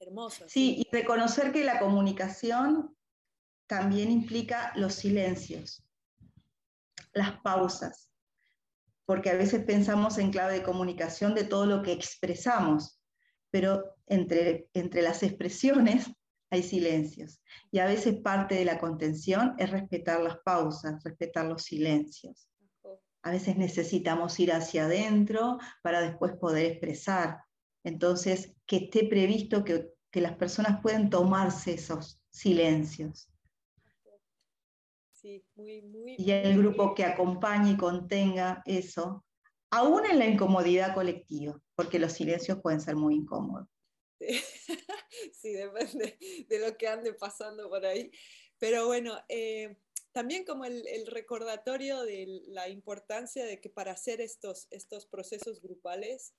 [0.00, 0.48] hermoso.
[0.48, 2.96] Sí, y reconocer que la comunicación
[3.66, 5.82] también implica los silencios,
[7.12, 8.10] las pausas,
[9.06, 13.00] porque a veces pensamos en clave de comunicación de todo lo que expresamos,
[13.50, 16.10] pero entre, entre las expresiones
[16.54, 17.40] hay silencios.
[17.70, 22.48] Y a veces parte de la contención es respetar las pausas, respetar los silencios.
[23.22, 27.38] A veces necesitamos ir hacia adentro para después poder expresar.
[27.82, 33.30] Entonces, que esté previsto que, que las personas pueden tomarse esos silencios
[35.24, 39.24] y el grupo que acompañe y contenga eso,
[39.70, 43.66] aún en la incomodidad colectiva, porque los silencios pueden ser muy incómodos.
[45.32, 48.10] Sí, depende de lo que ande pasando por ahí.
[48.58, 49.76] Pero bueno, eh,
[50.12, 55.60] también como el, el, recordatorio de la importancia de que para hacer estos, estos procesos
[55.60, 56.34] grupales,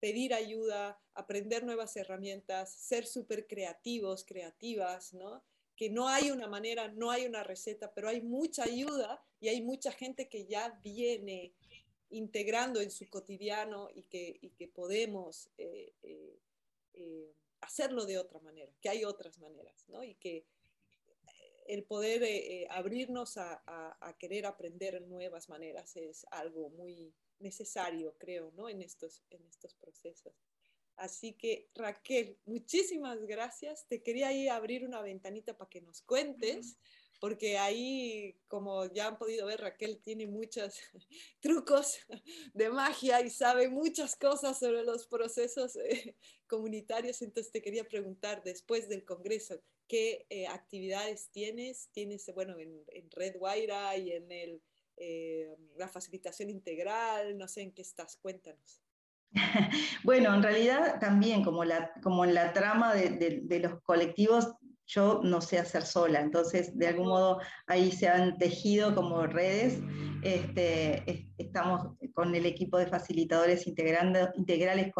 [0.00, 5.44] pedir ayuda, aprender nuevas herramientas, ser súper creativos, creativas, ¿no?
[5.80, 9.62] que no hay una manera, no hay una receta, pero hay mucha ayuda y hay
[9.62, 11.54] mucha gente que ya viene
[12.10, 16.38] integrando en su cotidiano y que, que podemos eh, eh,
[16.94, 20.02] eh, hacerlo de otra manera, que hay otras maneras, ¿no?
[20.02, 20.46] Y que
[21.66, 28.68] el poder abrirnos a, a, querer aprender nuevas maneras es algo muy necesario, creo, ¿no?
[28.68, 30.34] En estos, en estos procesos.
[30.96, 33.86] Así que Raquel, muchísimas gracias.
[33.88, 36.76] Te quería abrir una ventanita para que nos cuentes,
[37.20, 40.80] porque ahí, como ya han podido ver, Raquel tiene muchos
[41.40, 41.98] trucos
[42.54, 46.16] de magia y sabe muchas cosas sobre los procesos eh,
[46.46, 47.22] comunitarios.
[47.22, 51.90] Entonces te quería preguntar, después del Congreso, ¿qué eh, actividades tienes?
[51.92, 54.62] Tienes, bueno, en, Red Guaira y en el,
[54.96, 58.80] eh, la facilitación integral, no sé en qué estás, cuéntanos.
[60.04, 64.54] Bueno, en realidad también como, la, como en la trama de, los colectivos,
[64.90, 69.78] yo no sé hacer sola, entonces de algún modo ahí se han tejido como redes.
[70.22, 74.92] Este, estamos con el equipo de facilitadores integrando, integrales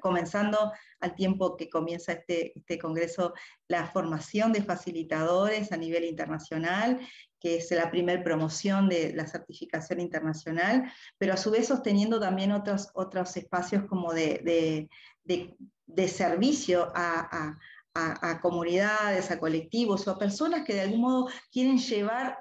[0.00, 3.34] comenzando al tiempo que comienza este, este congreso
[3.68, 7.00] la formación de facilitadores a nivel internacional
[7.40, 12.52] que es la primera promoción de la certificación internacional, pero a su vez sosteniendo también
[12.52, 14.88] otros, otros espacios como de,
[16.08, 17.58] servicio a,
[18.40, 22.38] comunidades, a colectivos o a personas que de algún modo quieren llevar,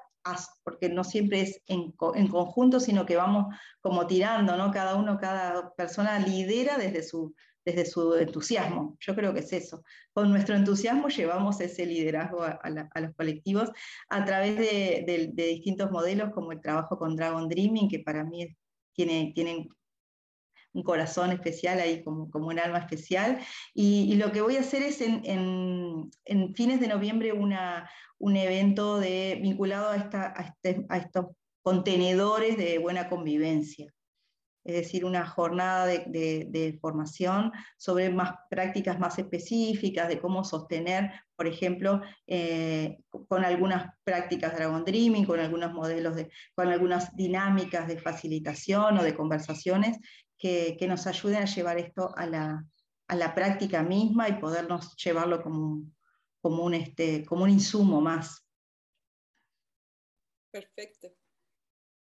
[0.64, 4.72] porque no siempre es en, en, conjunto, sino que vamos como tirando, ¿no?
[4.72, 7.36] Cada uno, cada persona lidera desde su,
[7.66, 8.96] desde su entusiasmo.
[9.00, 9.84] Yo creo que es eso.
[10.14, 13.72] Con nuestro entusiasmo llevamos ese liderazgo a, los colectivos
[14.10, 18.56] a través de, distintos modelos como el trabajo con Dragon Dreaming, que para mí
[18.94, 19.68] tiene, tienen
[20.76, 23.40] un corazón especial ahí, como, como un alma especial.
[23.74, 26.12] Y, lo que voy a hacer es en,
[26.54, 31.28] fines de noviembre una, un evento de, vinculado a, esta, a, este, a estos
[31.64, 33.96] contenedores de buena convivencia
[34.66, 41.46] es decir, una jornada de, formación sobre más prácticas más específicas de cómo sostener, por
[41.46, 42.98] ejemplo, eh,
[43.28, 49.04] con algunas prácticas Dragon Dreaming, con algunos modelos, de, con algunas dinámicas de facilitación o
[49.04, 50.00] de conversaciones
[50.38, 55.84] que, nos ayuden a llevar esto a la, práctica misma y podernos llevarlo como,
[56.42, 58.46] como, un, este, como un insumo más.
[60.52, 61.16] Perfecto.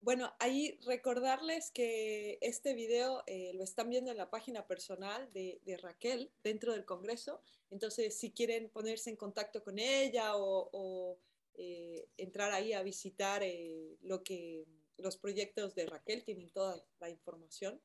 [0.05, 5.79] Bueno, ahí recordarles que este video eh, lo están viendo en la página personal de,
[5.81, 7.41] Raquel dentro del Congreso.
[7.71, 11.19] Entonces, si quieren ponerse en contacto con ella o,
[11.55, 14.67] eh, entrar ahí a visitar eh, lo que,
[14.97, 17.81] los proyectos de Raquel, tienen toda la información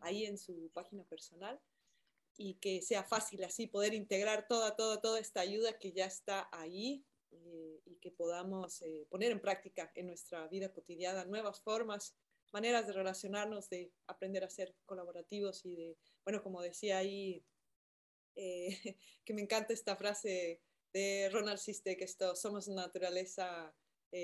[0.00, 1.60] ahí en su página personal
[2.36, 6.48] y que sea fácil así poder integrar toda, toda, toda esta ayuda que ya está
[6.52, 12.14] ahí eh, y que podamos eh, poner en práctica en nuestra vida cotidiana nuevas formas,
[12.52, 17.44] maneras de relacionarnos, de aprender a ser colaborativos y de, bueno, como decía ahí,
[18.36, 18.68] eh,
[19.24, 20.60] que me encanta esta frase
[20.92, 23.74] de Ronald Siste, que esto, somos naturaleza,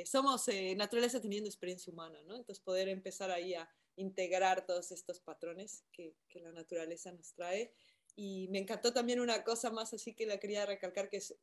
[0.06, 2.36] somos naturaleza teniendo experiencia humana, ¿no?
[2.36, 7.72] Entonces poder empezar ahí a integrar todos estos patrones que, que la naturaleza nos trae.
[8.14, 11.34] Y me encantó también una cosa más así que la quería recalcar, que es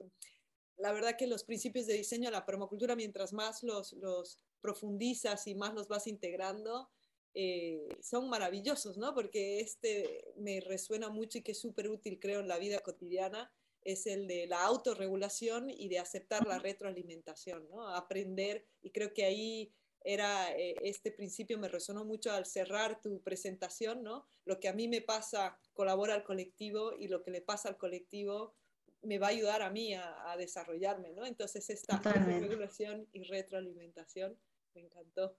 [0.80, 5.54] la verdad que los principios de diseño la permacultura, mientras más los, los profundizas y
[5.54, 6.90] más los vas integrando,
[7.34, 9.14] eh, son maravillosos, ¿no?
[9.14, 13.52] Porque este me resuena mucho y que es súper útil, creo, en la vida cotidiana,
[13.84, 17.88] es el de la autorregulación y de aceptar la retroalimentación, ¿no?
[17.88, 23.22] Aprender, y creo que ahí era, eh, este principio me resonó mucho al cerrar tu
[23.22, 24.26] presentación, ¿no?
[24.46, 27.78] Lo que a mí me pasa colabora al colectivo y lo que le pasa al
[27.78, 28.56] colectivo
[29.02, 31.26] me va a ayudar a mí a, desarrollarme, ¿no?
[31.26, 34.38] Entonces esta regulación y retroalimentación
[34.74, 35.38] me encantó.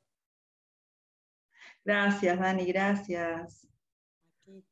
[1.84, 3.66] Gracias, Dani, gracias.
[4.43, 4.64] Aquí,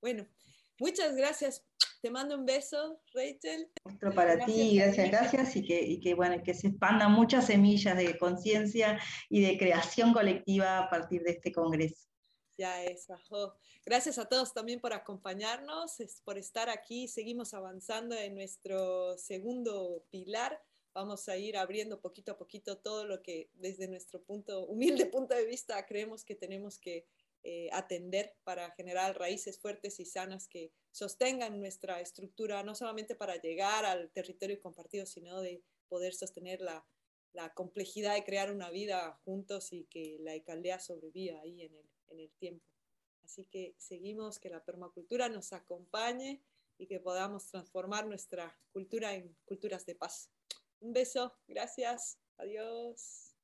[0.00, 0.26] Bueno,
[0.78, 1.64] muchas gracias.
[2.02, 3.70] Te mando un beso, Rachel.
[3.82, 7.96] Otro para ti, gracias, gracias, y que, y que, bueno, que se expandan muchas semillas
[7.96, 12.06] de conciencia y de creación colectiva a partir de este congreso.
[12.58, 13.54] Ya es, bajo.
[13.84, 17.06] Gracias a todos también por acompañarnos, por estar aquí.
[17.06, 20.60] Seguimos avanzando en nuestro segundo pilar.
[20.94, 25.34] Vamos a ir abriendo poquito a poquito todo lo que desde nuestro punto, humilde punto
[25.34, 27.06] de vista creemos que tenemos que
[27.48, 33.36] eh, atender para generar raíces fuertes y sanas que sostengan nuestra estructura, no solamente para
[33.36, 36.84] llegar al territorio compartido, sino de poder sostener la,
[37.54, 42.20] complejidad de crear una vida juntos y que la alcaldía sobreviva ahí en el en
[42.20, 42.64] el tiempo.
[43.24, 46.42] Así que seguimos que la permacultura nos acompañe
[46.78, 50.30] y que podamos transformar nuestra cultura en culturas de paz.
[50.80, 53.34] Un beso, gracias, adiós.